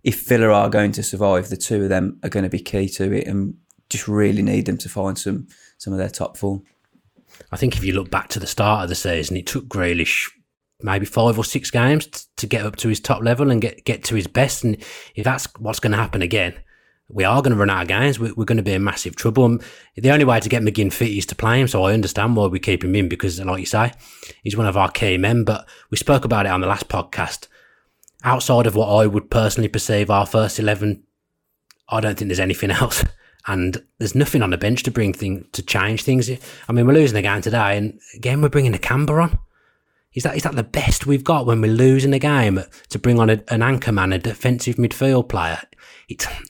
if 0.01 0.25
Villa 0.25 0.47
are 0.47 0.69
going 0.69 0.93
to 0.93 1.03
survive, 1.03 1.49
the 1.49 1.57
two 1.57 1.83
of 1.83 1.89
them 1.89 2.19
are 2.23 2.29
going 2.29 2.45
to 2.45 2.49
be 2.49 2.59
key 2.59 2.87
to 2.89 3.11
it, 3.11 3.27
and 3.27 3.55
just 3.89 4.07
really 4.07 4.41
need 4.41 4.65
them 4.65 4.77
to 4.77 4.87
find 4.87 5.17
some 5.17 5.47
some 5.77 5.91
of 5.91 5.99
their 5.99 6.09
top 6.09 6.37
form. 6.37 6.63
I 7.51 7.57
think 7.57 7.75
if 7.75 7.83
you 7.83 7.91
look 7.91 8.09
back 8.09 8.29
to 8.29 8.39
the 8.39 8.47
start 8.47 8.83
of 8.83 8.89
the 8.89 8.95
season, 8.95 9.35
it 9.35 9.47
took 9.47 9.65
Grealish 9.65 10.29
maybe 10.85 11.05
five 11.05 11.37
or 11.37 11.43
six 11.43 11.71
games 11.71 12.27
to 12.37 12.47
get 12.47 12.65
up 12.65 12.75
to 12.77 12.87
his 12.87 12.99
top 12.99 13.21
level 13.21 13.51
and 13.51 13.61
get 13.61 13.83
get 13.85 14.03
to 14.05 14.15
his 14.15 14.27
best. 14.27 14.63
And 14.63 14.77
if 15.15 15.25
that's 15.25 15.47
what's 15.57 15.79
going 15.79 15.91
to 15.91 15.97
happen 15.97 16.21
again, 16.21 16.53
we 17.09 17.23
are 17.23 17.41
going 17.41 17.53
to 17.53 17.59
run 17.59 17.69
out 17.69 17.83
of 17.83 17.87
games. 17.87 18.19
We're, 18.19 18.33
we're 18.35 18.45
going 18.45 18.57
to 18.57 18.63
be 18.63 18.73
in 18.73 18.83
massive 18.83 19.15
trouble. 19.15 19.45
And 19.45 19.63
the 19.95 20.11
only 20.11 20.25
way 20.25 20.39
to 20.39 20.49
get 20.49 20.63
McGinn 20.63 20.93
fit 20.93 21.09
is 21.09 21.25
to 21.27 21.35
play 21.35 21.59
him. 21.59 21.67
So 21.67 21.83
I 21.83 21.93
understand 21.93 22.35
why 22.35 22.47
we 22.47 22.59
keep 22.59 22.83
him 22.83 22.95
in 22.95 23.09
because, 23.09 23.39
like 23.43 23.59
you 23.59 23.65
say, 23.65 23.91
he's 24.43 24.57
one 24.57 24.67
of 24.67 24.77
our 24.77 24.89
key 24.89 25.17
men. 25.17 25.43
But 25.43 25.67
we 25.89 25.97
spoke 25.97 26.23
about 26.23 26.45
it 26.45 26.49
on 26.49 26.61
the 26.61 26.67
last 26.67 26.87
podcast 26.87 27.47
outside 28.25 28.65
of 28.65 28.75
what 28.75 28.89
I 28.89 29.05
would 29.05 29.29
personally 29.29 29.69
perceive 29.69 30.09
our 30.09 30.25
first 30.25 30.59
11, 30.59 31.03
I 31.87 32.01
don't 32.01 32.17
think 32.17 32.27
there's 32.27 32.39
anything 32.39 32.71
else 32.81 33.05
and 33.47 33.81
there's 33.99 34.15
nothing 34.15 34.41
on 34.41 34.49
the 34.49 34.57
bench 34.57 34.83
to 34.83 34.91
bring 34.91 35.13
thing 35.13 35.47
to 35.53 35.61
change 35.61 36.03
things. 36.03 36.29
I 36.67 36.73
mean, 36.73 36.87
we're 36.87 36.93
losing 36.93 37.17
again 37.17 37.43
today, 37.43 37.77
and 37.77 37.99
again 38.15 38.41
we're 38.41 38.49
bringing 38.49 38.73
Nakamba 38.73 39.23
on. 39.23 39.39
Is 40.15 40.23
that 40.23 40.35
is 40.37 40.43
that 40.43 40.55
the 40.55 40.63
best 40.63 41.05
we've 41.05 41.23
got 41.23 41.45
when 41.45 41.61
we're 41.61 41.71
losing 41.71 42.13
a 42.13 42.19
game 42.19 42.61
to 42.89 42.99
bring 42.99 43.19
on 43.19 43.29
a, 43.29 43.43
an 43.49 43.61
anchor 43.61 43.91
man, 43.91 44.13
a 44.13 44.17
defensive 44.17 44.77
midfield 44.77 45.27
player? 45.27 45.61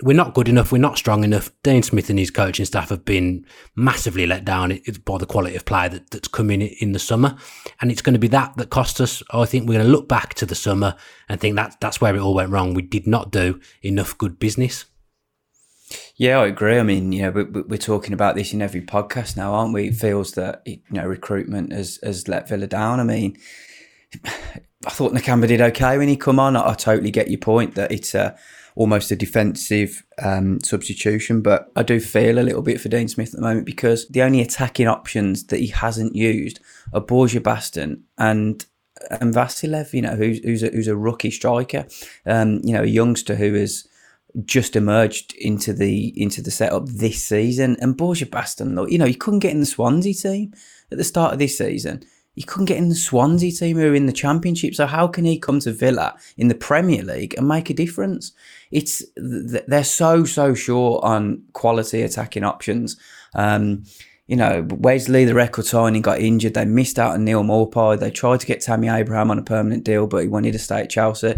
We're 0.03 0.15
not 0.15 0.33
good 0.33 0.47
enough. 0.47 0.71
We're 0.71 0.77
not 0.77 0.97
strong 0.97 1.23
enough. 1.23 1.49
Dean 1.63 1.81
Smith 1.81 2.09
and 2.09 2.19
his 2.19 2.29
coaching 2.29 2.65
staff 2.65 2.89
have 2.89 3.05
been 3.05 3.45
massively 3.75 4.27
let 4.27 4.45
down 4.45 4.79
by 5.05 5.17
the 5.17 5.25
quality 5.25 5.55
of 5.55 5.65
play 5.65 5.87
that, 5.87 6.11
that's 6.11 6.27
coming 6.27 6.61
in 6.61 6.75
in 6.79 6.91
the 6.91 6.99
summer, 6.99 7.35
and 7.81 7.91
it's 7.91 8.01
going 8.01 8.13
to 8.13 8.19
be 8.19 8.27
that 8.27 8.55
that 8.57 8.69
cost 8.69 9.01
us. 9.01 9.23
I 9.31 9.45
think 9.45 9.67
we're 9.67 9.75
going 9.75 9.85
to 9.85 9.91
look 9.91 10.07
back 10.07 10.35
to 10.35 10.45
the 10.45 10.55
summer 10.55 10.95
and 11.27 11.39
think 11.39 11.55
that 11.55 11.77
that's 11.81 11.99
where 11.99 12.15
it 12.15 12.19
all 12.19 12.35
went 12.35 12.51
wrong. 12.51 12.73
We 12.73 12.83
did 12.83 13.07
not 13.07 13.31
do 13.31 13.59
enough 13.81 14.17
good 14.17 14.39
business. 14.39 14.85
Yeah, 16.17 16.39
I 16.39 16.47
agree. 16.47 16.79
I 16.79 16.83
mean, 16.83 17.11
you 17.11 17.23
know, 17.23 17.63
we're 17.67 17.77
talking 17.77 18.13
about 18.13 18.35
this 18.35 18.53
in 18.53 18.61
every 18.61 18.81
podcast 18.81 19.35
now, 19.35 19.53
aren't 19.53 19.73
we? 19.73 19.89
It 19.89 19.95
feels 19.95 20.31
that 20.33 20.61
you 20.65 20.79
know 20.89 21.05
recruitment 21.05 21.73
has 21.73 21.99
has 22.03 22.27
let 22.29 22.47
Villa 22.47 22.67
down. 22.67 23.01
I 23.01 23.03
mean, 23.03 23.37
I 24.25 24.89
thought 24.91 25.13
Nakamba 25.13 25.47
did 25.47 25.61
okay 25.61 25.97
when 25.97 26.07
he 26.07 26.15
come 26.15 26.39
on. 26.39 26.55
I, 26.55 26.69
I 26.69 26.73
totally 26.73 27.11
get 27.11 27.29
your 27.29 27.39
point 27.39 27.75
that 27.75 27.91
it's 27.91 28.15
a 28.15 28.37
almost 28.75 29.11
a 29.11 29.15
defensive 29.15 30.05
um, 30.21 30.61
substitution, 30.61 31.41
but 31.41 31.71
I 31.75 31.83
do 31.83 31.99
feel 31.99 32.39
a 32.39 32.43
little 32.43 32.61
bit 32.61 32.79
for 32.79 32.89
Dean 32.89 33.07
Smith 33.07 33.29
at 33.29 33.35
the 33.35 33.41
moment 33.41 33.65
because 33.65 34.07
the 34.07 34.21
only 34.21 34.41
attacking 34.41 34.87
options 34.87 35.45
that 35.47 35.59
he 35.59 35.67
hasn't 35.67 36.15
used 36.15 36.59
are 36.93 37.01
Borja 37.01 37.41
Bastón 37.41 38.01
and 38.17 38.65
and 39.11 39.33
Vassilev. 39.33 39.91
You 39.91 40.03
know, 40.03 40.15
who's 40.15 40.39
who's 40.39 40.63
a, 40.63 40.69
who's 40.69 40.87
a 40.87 40.95
rookie 40.95 41.31
striker. 41.31 41.87
Um, 42.25 42.61
you 42.63 42.73
know, 42.73 42.83
a 42.83 42.87
youngster 42.87 43.35
who 43.35 43.53
is 43.53 43.85
just 44.43 44.75
emerged 44.75 45.33
into 45.35 45.71
the 45.71 46.13
into 46.21 46.41
the 46.41 46.51
setup 46.51 46.87
this 46.87 47.23
season. 47.23 47.77
And 47.79 47.95
Borja 47.95 48.25
Bastón, 48.25 48.89
you 48.91 48.97
know, 48.97 49.05
he 49.05 49.13
couldn't 49.13 49.39
get 49.39 49.51
in 49.51 49.61
the 49.61 49.65
Swansea 49.65 50.13
team 50.13 50.53
at 50.91 50.97
the 50.97 51.03
start 51.03 51.33
of 51.33 51.39
this 51.39 51.57
season. 51.57 52.03
He 52.33 52.43
couldn't 52.43 52.65
get 52.65 52.77
in 52.77 52.89
the 52.89 52.95
Swansea 52.95 53.51
team 53.51 53.77
who 53.77 53.89
are 53.89 53.95
in 53.95 54.07
the 54.07 54.11
Championship. 54.11 54.75
So 54.75 54.85
how 54.85 55.07
can 55.07 55.23
he 55.23 55.39
come 55.39 55.61
to 55.61 55.71
Villa 55.71 56.17
in 56.35 56.49
the 56.49 56.55
Premier 56.55 57.01
League 57.01 57.33
and 57.37 57.47
make 57.47 57.69
a 57.69 57.73
difference? 57.73 58.33
It's 58.71 59.03
they're 59.15 59.85
so 59.85 60.25
so 60.25 60.53
short 60.53 61.03
on 61.05 61.43
quality 61.53 62.01
attacking 62.01 62.43
options. 62.43 62.97
Um, 63.33 63.85
you 64.27 64.35
know, 64.35 64.67
Wesley, 64.71 65.23
the 65.23 65.35
record 65.35 65.65
signing, 65.65 66.01
got 66.01 66.19
injured. 66.19 66.55
They 66.55 66.65
missed 66.65 66.97
out 66.97 67.13
on 67.13 67.23
Neal 67.23 67.43
Maupay. 67.43 67.99
They 67.99 68.09
tried 68.09 68.39
to 68.39 68.47
get 68.47 68.59
Tammy 68.59 68.89
Abraham 68.89 69.29
on 69.29 69.37
a 69.37 69.43
permanent 69.43 69.83
deal, 69.83 70.07
but 70.07 70.23
he 70.23 70.27
wanted 70.27 70.53
to 70.53 70.59
stay 70.59 70.81
at 70.81 70.89
Chelsea 70.89 71.35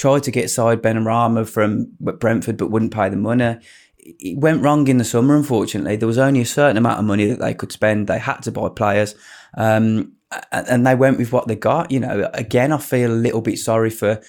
tried 0.00 0.22
to 0.22 0.30
get 0.30 0.48
Said 0.48 0.82
Benrahma 0.82 1.46
from 1.46 1.92
Brentford 2.00 2.56
but 2.56 2.70
wouldn't 2.70 2.94
pay 2.94 3.10
the 3.10 3.16
money. 3.16 3.58
It 3.98 4.38
went 4.38 4.62
wrong 4.62 4.88
in 4.88 4.96
the 4.96 5.04
summer, 5.04 5.36
unfortunately. 5.36 5.96
There 5.96 6.08
was 6.08 6.16
only 6.16 6.40
a 6.40 6.46
certain 6.46 6.78
amount 6.78 7.00
of 7.00 7.04
money 7.04 7.26
that 7.26 7.38
they 7.38 7.52
could 7.52 7.70
spend. 7.70 8.06
They 8.06 8.18
had 8.18 8.38
to 8.44 8.50
buy 8.50 8.70
players. 8.70 9.14
Um, 9.58 10.14
and 10.50 10.86
they 10.86 10.94
went 10.94 11.18
with 11.18 11.32
what 11.32 11.48
they 11.48 11.54
got. 11.54 11.90
You 11.90 12.00
know, 12.00 12.30
again, 12.32 12.72
I 12.72 12.78
feel 12.78 13.12
a 13.12 13.12
little 13.12 13.42
bit 13.42 13.58
sorry 13.58 13.90
for 13.90 14.22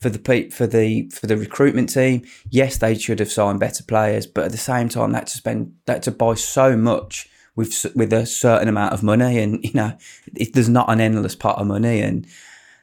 for 0.00 0.08
the 0.08 0.48
for 0.50 0.66
the 0.66 1.10
for 1.10 1.26
the 1.26 1.36
recruitment 1.36 1.90
team. 1.90 2.24
Yes, 2.48 2.78
they 2.78 2.96
should 2.96 3.18
have 3.18 3.30
signed 3.30 3.60
better 3.60 3.82
players, 3.82 4.26
but 4.26 4.44
at 4.44 4.52
the 4.52 4.56
same 4.56 4.88
time, 4.88 5.12
that 5.12 5.26
to 5.26 5.36
spend 5.36 5.74
that 5.84 6.02
to 6.04 6.10
buy 6.10 6.34
so 6.34 6.74
much 6.76 7.28
with 7.54 7.84
with 7.94 8.12
a 8.14 8.24
certain 8.24 8.68
amount 8.68 8.94
of 8.94 9.02
money, 9.02 9.38
and 9.40 9.62
you 9.62 9.72
know, 9.74 9.98
it, 10.36 10.54
there's 10.54 10.68
not 10.68 10.90
an 10.90 11.00
endless 11.00 11.34
pot 11.34 11.58
of 11.58 11.66
money, 11.66 12.00
and 12.00 12.26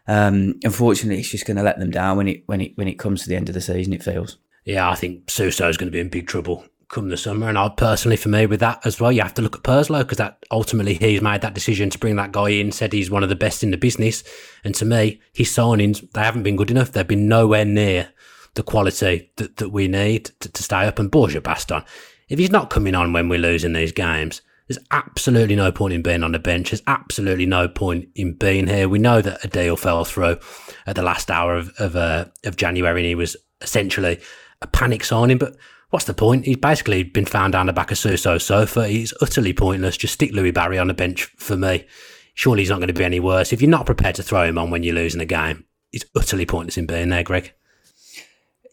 um, 0.08 0.60
unfortunately, 0.64 1.20
it's 1.20 1.30
just 1.30 1.46
going 1.46 1.58
to 1.58 1.64
let 1.64 1.80
them 1.80 1.92
down 1.92 2.18
when 2.18 2.28
it 2.28 2.44
when 2.48 2.62
it 2.62 2.78
when 2.78 2.88
it 2.88 3.00
comes 3.00 3.24
to 3.24 3.30
the 3.30 3.36
end 3.36 3.50
of 3.50 3.56
the 3.56 3.62
season. 3.62 3.94
It 3.94 4.04
feels. 4.04 4.38
Yeah, 4.64 4.90
I 4.90 4.96
think 4.96 5.30
Suso 5.30 5.70
is 5.70 5.78
going 5.78 5.88
to 5.88 5.92
be 5.92 6.00
in 6.00 6.10
big 6.10 6.28
trouble 6.28 6.66
come 6.88 7.10
the 7.10 7.18
summer. 7.18 7.50
And 7.50 7.58
I'm 7.58 7.74
personally, 7.76 8.18
for 8.18 8.30
me, 8.30 8.46
with 8.46 8.60
that 8.60 8.86
as 8.86 9.00
well, 9.00 9.12
you 9.12 9.22
have 9.22 9.34
to 9.36 9.42
look 9.42 9.56
at 9.56 9.64
Purslow 9.64 10.04
because 10.04 10.18
that 10.18 10.44
ultimately 10.52 10.96
he's 10.96 11.22
made 11.22 11.42
that 11.42 11.54
decision 11.54 11.90
to 11.90 12.00
bring 12.00 12.16
that 12.16 12.32
guy 12.32 12.50
in. 12.50 12.72
Said 12.72 12.94
he's 12.94 13.12
one 13.12 13.24
of 13.24 13.30
the 13.30 13.36
best 13.36 13.64
in 13.64 13.72
the 13.72 13.78
business, 13.78 14.24
and 14.64 14.74
to 14.76 14.86
me, 14.86 15.22
his 15.34 15.50
signings 15.50 16.10
they 16.12 16.22
haven't 16.22 16.44
been 16.44 16.56
good 16.56 16.72
enough. 16.72 16.92
They've 16.92 17.08
been 17.08 17.28
nowhere 17.28 17.66
near 17.66 18.10
the 18.54 18.64
quality 18.64 19.32
that, 19.36 19.58
that 19.58 19.70
we 19.70 19.88
need 19.88 20.26
to, 20.40 20.50
to 20.50 20.64
stay 20.64 20.86
up. 20.86 21.00
And 21.00 21.12
Borja 21.12 21.42
Bastón, 21.42 21.86
if 22.30 22.40
he's 22.40 22.52
not 22.52 22.70
coming 22.70 22.96
on 22.96 23.14
when 23.14 23.30
we're 23.30 23.40
losing 23.40 23.74
these 23.74 23.92
games, 23.92 24.42
there's 24.68 24.84
absolutely 24.92 25.56
no 25.56 25.72
point 25.72 25.94
in 25.94 26.02
being 26.02 26.24
on 26.24 26.32
the 26.32 26.40
bench. 26.40 26.72
There's 26.72 26.82
absolutely 26.88 27.46
no 27.46 27.68
point 27.68 28.10
in 28.16 28.34
being 28.34 28.68
here. 28.68 28.90
We 28.90 29.00
know 29.00 29.22
that 29.22 29.44
a 29.44 29.48
deal 29.48 29.76
fell 29.76 30.06
through 30.06 30.40
at 30.88 30.96
the 30.96 31.04
last 31.04 31.30
hour 31.30 31.56
of 31.56 31.70
of, 31.78 31.96
uh, 31.96 32.26
of 32.44 32.58
January, 32.58 33.02
and 33.02 33.08
he 33.08 33.16
was 33.16 33.36
essentially 33.62 34.20
a 34.62 34.68
panic 34.68 35.04
signing. 35.04 35.38
But 35.38 35.56
what's 35.90 36.06
the 36.06 36.14
point? 36.14 36.46
He's 36.46 36.58
basically 36.58 37.04
been 37.04 37.26
found 37.26 37.54
down 37.54 37.68
the 37.68 37.74
back 37.74 37.92
of 37.92 37.98
Suso's 37.98 38.44
sofa. 38.44 38.88
He's 38.88 39.14
utterly 39.22 39.54
pointless. 39.54 39.98
Just 39.98 40.16
stick 40.16 40.32
Louie 40.32 40.52
Barry 40.52 40.80
on 40.80 40.88
the 40.88 40.94
bench 40.94 41.26
for 41.38 41.56
me. 41.56 41.86
Surely 42.34 42.62
he's 42.62 42.70
not 42.70 42.80
going 42.80 42.88
to 42.88 42.94
be 42.94 43.06
any 43.06 43.20
worse. 43.20 43.54
If 43.54 43.62
you're 43.62 43.72
not 43.72 43.86
prepared 43.86 44.16
to 44.16 44.24
throw 44.24 44.44
him 44.44 44.58
on 44.58 44.70
when 44.70 44.84
you're 44.84 44.96
losing 44.96 45.22
a 45.22 45.26
game, 45.26 45.64
he's 45.92 46.06
utterly 46.16 46.46
pointless 46.46 46.78
in 46.78 46.86
being 46.86 47.10
there, 47.10 47.24
Greg. 47.24 47.54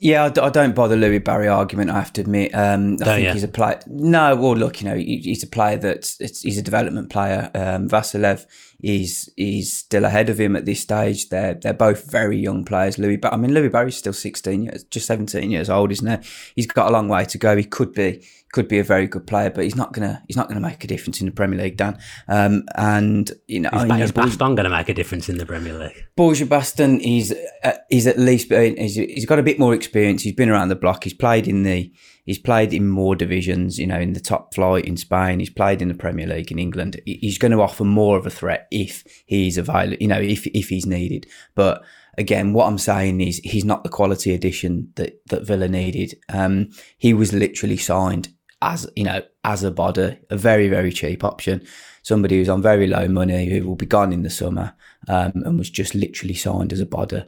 Yeah, 0.02 0.24
I, 0.24 0.50
don't 0.50 0.74
buy 0.74 0.88
the 0.88 0.96
Louie 0.96 1.20
Barry 1.20 1.46
argument. 1.46 1.90
I 1.90 2.00
have 2.00 2.12
to 2.14 2.22
admit. 2.22 2.52
Um, 2.56 2.96
I 3.02 3.04
think 3.04 3.28
he's 3.28 3.44
a 3.44 3.48
player. 3.48 3.78
No, 3.86 4.34
well, 4.34 4.56
look, 4.56 4.82
you 4.82 4.88
know, 4.88 4.96
he's 4.96 5.44
a 5.44 5.46
player 5.46 5.76
that's 5.76 6.18
he's 6.42 6.58
a 6.58 6.62
development 6.62 7.08
player. 7.08 7.52
Um, 7.54 7.88
Vassilev 7.88 8.44
is 8.82 9.32
is 9.36 9.72
still 9.72 10.04
ahead 10.04 10.28
of 10.28 10.40
him 10.40 10.56
at 10.56 10.64
this 10.64 10.80
stage. 10.80 11.28
They're 11.28 11.54
they're 11.54 11.72
both 11.72 12.10
very 12.10 12.36
young 12.36 12.64
players. 12.64 12.98
Louie, 12.98 13.16
but 13.16 13.32
I 13.32 13.36
mean, 13.36 13.54
Louie 13.54 13.68
Barry's 13.68 13.96
still 13.96 14.12
sixteen 14.12 14.64
years, 14.64 14.82
just 14.82 15.06
seventeen 15.06 15.52
years 15.52 15.70
old, 15.70 15.92
isn't 15.92 16.24
he? 16.24 16.28
He's 16.56 16.66
got 16.66 16.88
a 16.88 16.92
long 16.92 17.06
way 17.06 17.24
to 17.24 17.38
go. 17.38 17.56
He 17.56 17.62
could 17.62 17.92
be 17.92 18.26
could 18.52 18.68
be 18.68 18.78
a 18.78 18.84
very 18.84 19.06
good 19.06 19.26
player, 19.26 19.50
but 19.50 19.64
he's 19.64 19.74
not 19.74 19.92
gonna 19.92 20.22
he's 20.28 20.36
not 20.36 20.46
gonna 20.46 20.60
make 20.60 20.84
a 20.84 20.86
difference 20.86 21.20
in 21.20 21.26
the 21.26 21.32
Premier 21.32 21.58
League, 21.58 21.76
Dan. 21.78 21.98
Um, 22.28 22.64
and 22.76 23.32
you 23.48 23.60
know, 23.60 23.70
is, 23.72 23.82
you 23.82 23.88
know, 23.88 24.06
Bastón 24.06 24.54
going 24.54 24.64
to 24.64 24.70
make 24.70 24.88
a 24.88 24.94
difference 24.94 25.28
in 25.28 25.38
the 25.38 25.46
Premier 25.46 25.72
League? 25.72 26.04
Borja 26.16 26.46
Bastón 26.46 27.00
is 27.00 27.34
uh, 27.64 27.72
he's 27.88 28.06
at 28.06 28.18
least 28.18 28.52
he's, 28.52 28.94
he's 28.94 29.26
got 29.26 29.38
a 29.38 29.42
bit 29.42 29.58
more 29.58 29.74
experience. 29.74 30.22
He's 30.22 30.34
been 30.34 30.50
around 30.50 30.68
the 30.68 30.76
block. 30.76 31.04
He's 31.04 31.14
played 31.14 31.48
in 31.48 31.62
the 31.62 31.92
he's 32.24 32.38
played 32.38 32.74
in 32.74 32.88
more 32.88 33.16
divisions. 33.16 33.78
You 33.78 33.86
know, 33.86 33.98
in 33.98 34.12
the 34.12 34.20
top 34.20 34.54
flight 34.54 34.84
in 34.84 34.96
Spain. 34.96 35.40
He's 35.40 35.50
played 35.50 35.80
in 35.80 35.88
the 35.88 35.94
Premier 35.94 36.26
League 36.26 36.52
in 36.52 36.58
England. 36.58 37.00
He's 37.06 37.38
going 37.38 37.52
to 37.52 37.62
offer 37.62 37.84
more 37.84 38.18
of 38.18 38.26
a 38.26 38.30
threat 38.30 38.68
if 38.70 39.02
he's 39.24 39.56
available. 39.56 39.96
You 39.98 40.08
know, 40.08 40.20
if 40.20 40.46
if 40.48 40.68
he's 40.68 40.86
needed, 40.86 41.26
but 41.54 41.82
again, 42.18 42.52
what 42.52 42.66
I'm 42.66 42.78
saying 42.78 43.20
is 43.22 43.38
he's 43.38 43.64
not 43.64 43.84
the 43.84 43.88
quality 43.88 44.34
addition 44.34 44.92
that, 44.96 45.26
that 45.28 45.46
Villa 45.46 45.68
needed. 45.68 46.14
Um, 46.28 46.68
he 46.98 47.14
was 47.14 47.32
literally 47.32 47.78
signed 47.78 48.28
as 48.62 48.88
you 48.96 49.04
know 49.04 49.22
as 49.44 49.62
a 49.64 49.70
body, 49.70 50.18
a 50.30 50.36
very 50.36 50.68
very 50.68 50.92
cheap 50.92 51.24
option. 51.24 51.66
Somebody 52.02 52.38
who's 52.38 52.48
on 52.48 52.62
very 52.62 52.86
low 52.86 53.06
money 53.08 53.50
who 53.50 53.66
will 53.66 53.76
be 53.76 53.86
gone 53.86 54.12
in 54.12 54.22
the 54.22 54.30
summer 54.30 54.74
um, 55.08 55.32
and 55.44 55.58
was 55.58 55.70
just 55.70 55.94
literally 55.94 56.34
signed 56.34 56.72
as 56.72 56.80
a 56.80 56.86
body. 56.86 57.24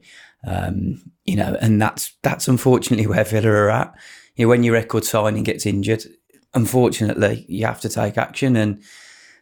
Um, 0.46 1.02
you 1.24 1.36
know, 1.36 1.56
and 1.60 1.80
that's 1.80 2.14
that's 2.22 2.48
unfortunately 2.48 3.06
where 3.08 3.24
Villa 3.24 3.50
are 3.50 3.70
at. 3.70 3.94
You 4.36 4.46
know, 4.46 4.50
when 4.50 4.62
your 4.62 4.74
record 4.74 5.04
signing 5.04 5.42
gets 5.42 5.66
injured, 5.66 6.04
unfortunately, 6.54 7.44
you 7.48 7.66
have 7.66 7.80
to 7.82 7.88
take 7.88 8.16
action. 8.16 8.56
And 8.56 8.82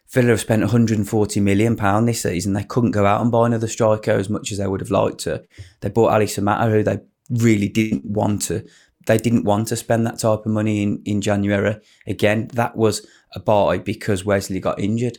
Villa 0.09 0.29
have 0.29 0.41
spent 0.41 0.61
140 0.61 1.39
million 1.39 1.75
pound 1.75 2.07
this 2.07 2.21
season. 2.21 2.53
They 2.53 2.63
couldn't 2.63 2.91
go 2.91 3.05
out 3.05 3.21
and 3.21 3.31
buy 3.31 3.47
another 3.47 3.67
striker 3.67 4.11
as 4.11 4.29
much 4.29 4.51
as 4.51 4.57
they 4.57 4.67
would 4.67 4.81
have 4.81 4.91
liked 4.91 5.19
to. 5.21 5.43
They 5.81 5.89
bought 5.89 6.13
Ali 6.13 6.25
Samatta, 6.25 6.69
who 6.69 6.83
they 6.83 6.99
really 7.29 7.69
didn't 7.69 8.05
want 8.05 8.43
to 8.43 8.65
they 9.05 9.17
didn't 9.17 9.43
want 9.43 9.67
to 9.69 9.75
spend 9.75 10.05
that 10.05 10.19
type 10.19 10.39
of 10.39 10.47
money 10.47 10.83
in, 10.83 11.01
in 11.05 11.21
January. 11.21 11.77
Again, 12.07 12.49
that 12.53 12.75
was 12.75 13.05
a 13.33 13.39
buy 13.39 13.77
because 13.77 14.25
Wesley 14.25 14.59
got 14.59 14.79
injured. 14.79 15.17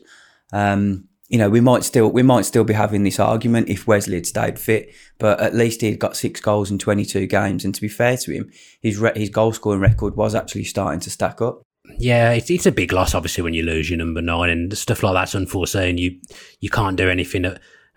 Um, 0.52 1.08
you 1.28 1.38
know, 1.38 1.48
we 1.48 1.60
might 1.60 1.84
still 1.84 2.10
we 2.10 2.22
might 2.22 2.44
still 2.44 2.64
be 2.64 2.74
having 2.74 3.02
this 3.02 3.18
argument 3.18 3.68
if 3.68 3.86
Wesley 3.86 4.16
had 4.16 4.26
stayed 4.26 4.58
fit, 4.58 4.94
but 5.18 5.40
at 5.40 5.54
least 5.54 5.80
he 5.80 5.90
had 5.90 5.98
got 5.98 6.16
six 6.16 6.40
goals 6.40 6.70
in 6.70 6.78
22 6.78 7.26
games. 7.26 7.64
And 7.64 7.74
to 7.74 7.80
be 7.80 7.88
fair 7.88 8.16
to 8.18 8.32
him, 8.32 8.50
his 8.80 8.98
re- 8.98 9.12
his 9.16 9.30
goal 9.30 9.52
scoring 9.52 9.80
record 9.80 10.16
was 10.16 10.34
actually 10.34 10.64
starting 10.64 11.00
to 11.00 11.10
stack 11.10 11.40
up. 11.40 11.62
Yeah, 11.98 12.32
it's, 12.32 12.50
it's 12.50 12.66
a 12.66 12.72
big 12.72 12.92
loss, 12.92 13.14
obviously, 13.14 13.42
when 13.42 13.54
you 13.54 13.62
lose 13.62 13.90
your 13.90 13.98
number 13.98 14.22
nine 14.22 14.50
and 14.50 14.76
stuff 14.76 15.02
like 15.02 15.14
that's 15.14 15.34
unforeseen. 15.34 15.98
You 15.98 16.20
you 16.60 16.70
can't 16.70 16.96
do 16.96 17.08
anything 17.08 17.46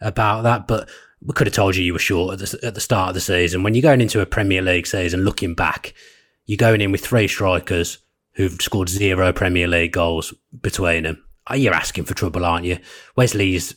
about 0.02 0.44
that. 0.44 0.68
But 0.68 0.90
we 1.22 1.34
could 1.34 1.48
have 1.48 1.54
told 1.56 1.76
you 1.76 1.84
you 1.84 1.94
were 1.94 2.00
short 2.00 2.34
at 2.34 2.40
the, 2.40 2.60
at 2.66 2.76
the 2.76 2.82
start 2.82 3.10
of 3.10 3.14
the 3.16 3.22
season. 3.22 3.64
When 3.64 3.74
you're 3.74 3.82
going 3.82 4.02
into 4.02 4.22
a 4.22 4.26
Premier 4.26 4.62
League 4.62 4.88
season, 4.88 5.22
looking 5.22 5.56
back, 5.56 5.94
you're 6.46 6.58
going 6.58 6.82
in 6.82 6.92
with 6.92 7.06
three 7.06 7.28
strikers 7.28 8.00
who've 8.34 8.62
scored 8.62 8.90
zero 8.90 9.34
Premier 9.34 9.68
League 9.68 9.94
goals 9.94 10.34
between 10.62 11.04
them. 11.04 11.24
Uh, 11.50 11.56
you're 11.56 11.74
asking 11.74 12.06
for 12.06 12.14
trouble, 12.14 12.46
aren't 12.46 12.66
you? 12.66 12.78
Wesley's 13.16 13.76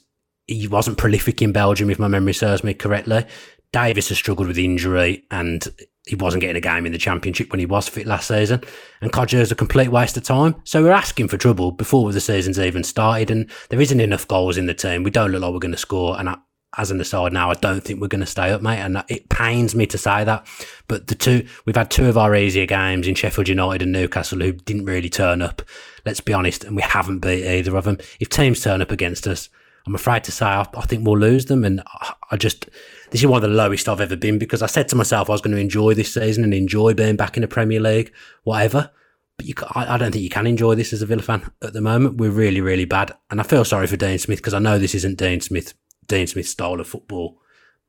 he 0.50 0.66
wasn't 0.66 0.98
prolific 0.98 1.40
in 1.42 1.52
Belgium, 1.52 1.90
if 1.90 1.98
my 1.98 2.08
memory 2.08 2.32
serves 2.32 2.64
me 2.64 2.74
correctly. 2.74 3.24
Davis 3.72 4.08
has 4.08 4.18
struggled 4.18 4.48
with 4.48 4.58
injury 4.58 5.24
and 5.30 5.68
he 6.06 6.16
wasn't 6.16 6.40
getting 6.40 6.56
a 6.56 6.60
game 6.60 6.86
in 6.86 6.92
the 6.92 6.98
championship 6.98 7.52
when 7.52 7.60
he 7.60 7.66
was 7.66 7.88
fit 7.88 8.06
last 8.06 8.26
season. 8.26 8.60
And 9.00 9.14
is 9.32 9.52
a 9.52 9.54
complete 9.54 9.90
waste 9.90 10.16
of 10.16 10.24
time. 10.24 10.56
So 10.64 10.82
we're 10.82 10.90
asking 10.90 11.28
for 11.28 11.36
trouble 11.36 11.70
before 11.70 12.10
the 12.12 12.20
season's 12.20 12.58
even 12.58 12.82
started. 12.82 13.30
And 13.30 13.48
there 13.68 13.80
isn't 13.80 14.00
enough 14.00 14.26
goals 14.26 14.56
in 14.56 14.66
the 14.66 14.74
team. 14.74 15.04
We 15.04 15.12
don't 15.12 15.30
look 15.30 15.42
like 15.42 15.52
we're 15.52 15.60
going 15.60 15.70
to 15.70 15.78
score. 15.78 16.18
And 16.18 16.36
as 16.76 16.90
an 16.90 17.00
aside 17.00 17.32
now, 17.32 17.50
I 17.50 17.54
don't 17.54 17.82
think 17.82 18.00
we're 18.00 18.08
going 18.08 18.20
to 18.20 18.26
stay 18.26 18.50
up, 18.50 18.62
mate. 18.62 18.78
And 18.78 19.02
it 19.08 19.28
pains 19.28 19.74
me 19.74 19.86
to 19.86 19.98
say 19.98 20.22
that. 20.22 20.46
But 20.86 21.08
the 21.08 21.14
two, 21.14 21.46
we've 21.64 21.76
had 21.76 21.90
two 21.90 22.08
of 22.08 22.16
our 22.16 22.34
easier 22.34 22.66
games 22.66 23.08
in 23.08 23.14
Sheffield 23.14 23.48
United 23.48 23.82
and 23.82 23.92
Newcastle 23.92 24.40
who 24.40 24.52
didn't 24.52 24.84
really 24.84 25.08
turn 25.08 25.42
up. 25.42 25.62
Let's 26.06 26.20
be 26.20 26.32
honest. 26.32 26.64
And 26.64 26.76
we 26.76 26.82
haven't 26.82 27.20
beat 27.20 27.44
either 27.44 27.76
of 27.76 27.84
them. 27.84 27.98
If 28.20 28.28
teams 28.28 28.62
turn 28.62 28.82
up 28.82 28.92
against 28.92 29.26
us, 29.26 29.48
I'm 29.86 29.96
afraid 29.96 30.22
to 30.24 30.32
say 30.32 30.46
I, 30.46 30.60
I 30.74 30.82
think 30.82 31.04
we'll 31.04 31.18
lose 31.18 31.46
them. 31.46 31.64
And 31.64 31.80
I, 31.86 32.14
I 32.30 32.36
just, 32.36 32.66
this 33.10 33.20
is 33.20 33.26
one 33.26 33.42
of 33.42 33.50
the 33.50 33.56
lowest 33.56 33.88
I've 33.88 34.00
ever 34.00 34.16
been 34.16 34.38
because 34.38 34.62
I 34.62 34.66
said 34.66 34.88
to 34.90 34.96
myself 34.96 35.28
I 35.28 35.32
was 35.32 35.40
going 35.40 35.56
to 35.56 35.60
enjoy 35.60 35.94
this 35.94 36.14
season 36.14 36.44
and 36.44 36.54
enjoy 36.54 36.94
being 36.94 37.16
back 37.16 37.36
in 37.36 37.40
the 37.40 37.48
Premier 37.48 37.80
League, 37.80 38.12
whatever. 38.44 38.92
But 39.36 39.46
you, 39.46 39.54
I, 39.74 39.94
I 39.94 39.98
don't 39.98 40.12
think 40.12 40.22
you 40.22 40.30
can 40.30 40.46
enjoy 40.46 40.76
this 40.76 40.92
as 40.92 41.02
a 41.02 41.06
Villa 41.06 41.22
fan 41.22 41.50
at 41.62 41.72
the 41.72 41.80
moment. 41.80 42.18
We're 42.18 42.30
really, 42.30 42.60
really 42.60 42.84
bad. 42.84 43.16
And 43.28 43.40
I 43.40 43.42
feel 43.42 43.64
sorry 43.64 43.88
for 43.88 43.96
Dean 43.96 44.18
Smith 44.18 44.38
because 44.38 44.54
I 44.54 44.60
know 44.60 44.78
this 44.78 44.94
isn't 44.94 45.18
Dean 45.18 45.40
Smith 45.40 45.74
Dean 46.10 46.26
Smith's 46.26 46.50
style 46.50 46.80
of 46.80 46.88
football, 46.88 47.40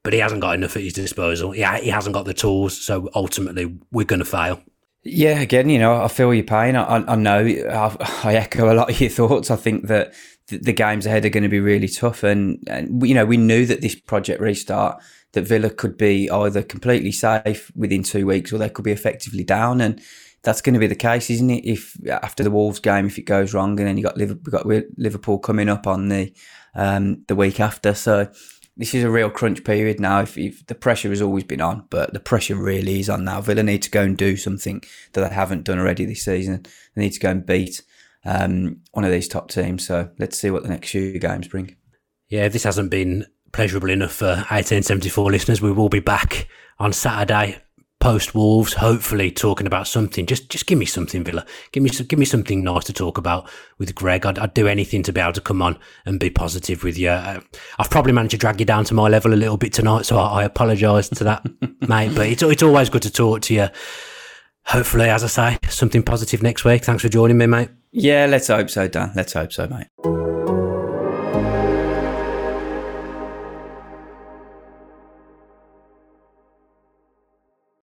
but 0.03 0.13
he 0.13 0.19
hasn't 0.19 0.41
got 0.41 0.55
enough 0.55 0.77
at 0.77 0.83
his 0.83 0.93
disposal. 0.93 1.51
He, 1.51 1.63
he 1.63 1.89
hasn't 1.89 2.13
got 2.13 2.25
the 2.25 2.33
tools, 2.33 2.79
so 2.79 3.09
ultimately 3.15 3.77
we're 3.91 4.05
going 4.05 4.19
to 4.19 4.25
fail. 4.25 4.61
Yeah, 5.03 5.39
again, 5.39 5.69
you 5.69 5.79
know, 5.79 6.03
I 6.03 6.07
feel 6.07 6.31
your 6.31 6.43
pain. 6.43 6.75
I, 6.75 6.97
I 6.97 7.15
know 7.15 7.39
I, 7.39 7.95
I, 8.23 8.35
echo 8.35 8.71
a 8.71 8.75
lot 8.75 8.91
of 8.91 9.01
your 9.01 9.09
thoughts. 9.09 9.49
I 9.49 9.55
think 9.55 9.87
that 9.87 10.13
the, 10.47 10.73
games 10.73 11.07
ahead 11.07 11.25
are 11.25 11.29
going 11.29 11.43
to 11.43 11.49
be 11.49 11.59
really 11.59 11.87
tough, 11.87 12.23
and, 12.23 12.63
and 12.67 13.05
you 13.05 13.15
know, 13.15 13.25
we 13.25 13.37
knew 13.37 13.65
that 13.65 13.81
this 13.81 13.95
project 13.95 14.39
restart 14.39 15.01
that 15.33 15.47
Villa 15.47 15.71
could 15.71 15.97
be 15.97 16.29
either 16.29 16.61
completely 16.61 17.11
safe 17.11 17.71
within 17.75 18.03
two 18.03 18.27
weeks 18.27 18.53
or 18.53 18.59
they 18.59 18.69
could 18.69 18.85
be 18.85 18.91
effectively 18.91 19.43
down, 19.43 19.81
and 19.81 19.99
that's 20.43 20.61
going 20.61 20.75
to 20.75 20.79
be 20.79 20.87
the 20.87 20.95
case, 20.95 21.31
isn't 21.31 21.49
it? 21.49 21.65
If 21.65 21.97
after 22.07 22.43
the 22.43 22.51
Wolves 22.51 22.79
game, 22.79 23.07
if 23.07 23.17
it 23.17 23.23
goes 23.23 23.55
wrong, 23.55 23.79
and 23.79 23.87
then 23.87 23.97
you 23.97 24.03
got 24.03 24.17
Liverpool, 24.17 24.51
got 24.51 24.67
Liverpool 24.97 25.39
coming 25.39 25.69
up 25.69 25.87
on 25.87 26.09
the 26.09 26.31
um, 26.75 27.23
the 27.27 27.35
week 27.35 27.59
after. 27.59 27.93
So 27.93 28.31
this 28.77 28.93
is 28.93 29.03
a 29.03 29.11
real 29.11 29.29
crunch 29.29 29.63
period 29.63 29.99
now. 29.99 30.21
If, 30.21 30.37
if, 30.37 30.65
the 30.67 30.75
pressure 30.75 31.09
has 31.09 31.21
always 31.21 31.43
been 31.43 31.61
on, 31.61 31.85
but 31.89 32.13
the 32.13 32.19
pressure 32.19 32.55
really 32.55 32.99
is 32.99 33.09
on 33.09 33.23
now. 33.23 33.41
Villa 33.41 33.63
need 33.63 33.83
to 33.83 33.91
go 33.91 34.01
and 34.01 34.17
do 34.17 34.37
something 34.37 34.81
that 35.13 35.27
they 35.27 35.33
haven't 35.33 35.65
done 35.65 35.79
already 35.79 36.05
this 36.05 36.23
season. 36.23 36.65
They 36.95 37.03
need 37.03 37.13
to 37.13 37.19
go 37.19 37.29
and 37.29 37.45
beat 37.45 37.81
um, 38.25 38.81
one 38.91 39.05
of 39.05 39.11
these 39.11 39.27
top 39.27 39.49
teams. 39.49 39.85
So 39.85 40.09
let's 40.19 40.37
see 40.37 40.51
what 40.51 40.63
the 40.63 40.69
next 40.69 40.91
few 40.91 41.19
games 41.19 41.47
bring. 41.47 41.75
Yeah, 42.29 42.47
this 42.47 42.63
hasn't 42.63 42.89
been 42.89 43.25
pleasurable 43.51 43.89
enough 43.89 44.13
for 44.13 44.27
1874 44.27 45.31
listeners. 45.31 45.61
We 45.61 45.71
will 45.71 45.89
be 45.89 45.99
back 45.99 46.47
on 46.79 46.93
Saturday 46.93 47.61
post 48.01 48.35
Wolves, 48.35 48.73
hopefully 48.73 49.31
talking 49.31 49.67
about 49.67 49.87
something. 49.87 50.25
Just 50.25 50.49
just 50.49 50.65
give 50.65 50.77
me 50.77 50.85
something, 50.85 51.23
Villa. 51.23 51.45
Give 51.71 51.83
me 51.83 51.89
some, 51.89 52.07
give 52.07 52.19
me 52.19 52.25
something 52.25 52.63
nice 52.63 52.83
to 52.85 52.93
talk 52.93 53.17
about 53.17 53.49
with 53.77 53.95
Greg. 53.95 54.25
I'd, 54.25 54.37
I'd 54.37 54.53
do 54.53 54.67
anything 54.67 55.03
to 55.03 55.13
be 55.13 55.21
able 55.21 55.31
to 55.33 55.41
come 55.41 55.61
on 55.61 55.77
and 56.05 56.19
be 56.19 56.29
positive 56.29 56.83
with 56.83 56.97
you. 56.97 57.09
Uh, 57.09 57.39
I've 57.79 57.89
probably 57.89 58.11
managed 58.11 58.31
to 58.31 58.37
drag 58.37 58.59
you 58.59 58.65
down 58.65 58.83
to 58.85 58.93
my 58.93 59.07
level 59.07 59.33
a 59.33 59.35
little 59.35 59.57
bit 59.57 59.71
tonight, 59.71 60.05
so 60.05 60.17
I, 60.17 60.41
I 60.41 60.43
apologise 60.43 61.07
to 61.09 61.23
that, 61.23 61.45
mate. 61.87 62.13
But 62.15 62.27
it's 62.27 62.43
it's 62.43 62.63
always 62.63 62.89
good 62.89 63.03
to 63.03 63.11
talk 63.11 63.41
to 63.43 63.53
you. 63.53 63.67
Hopefully, 64.65 65.09
as 65.09 65.23
I 65.23 65.27
say, 65.27 65.69
something 65.69 66.03
positive 66.03 66.43
next 66.43 66.65
week. 66.65 66.83
Thanks 66.83 67.03
for 67.03 67.09
joining 67.09 67.37
me, 67.37 67.45
mate. 67.45 67.69
Yeah, 67.91 68.25
let's 68.25 68.47
hope 68.47 68.69
so, 68.69 68.87
Dan. 68.87 69.11
Let's 69.15 69.33
hope 69.33 69.53
so, 69.53 69.67
mate. 69.67 70.40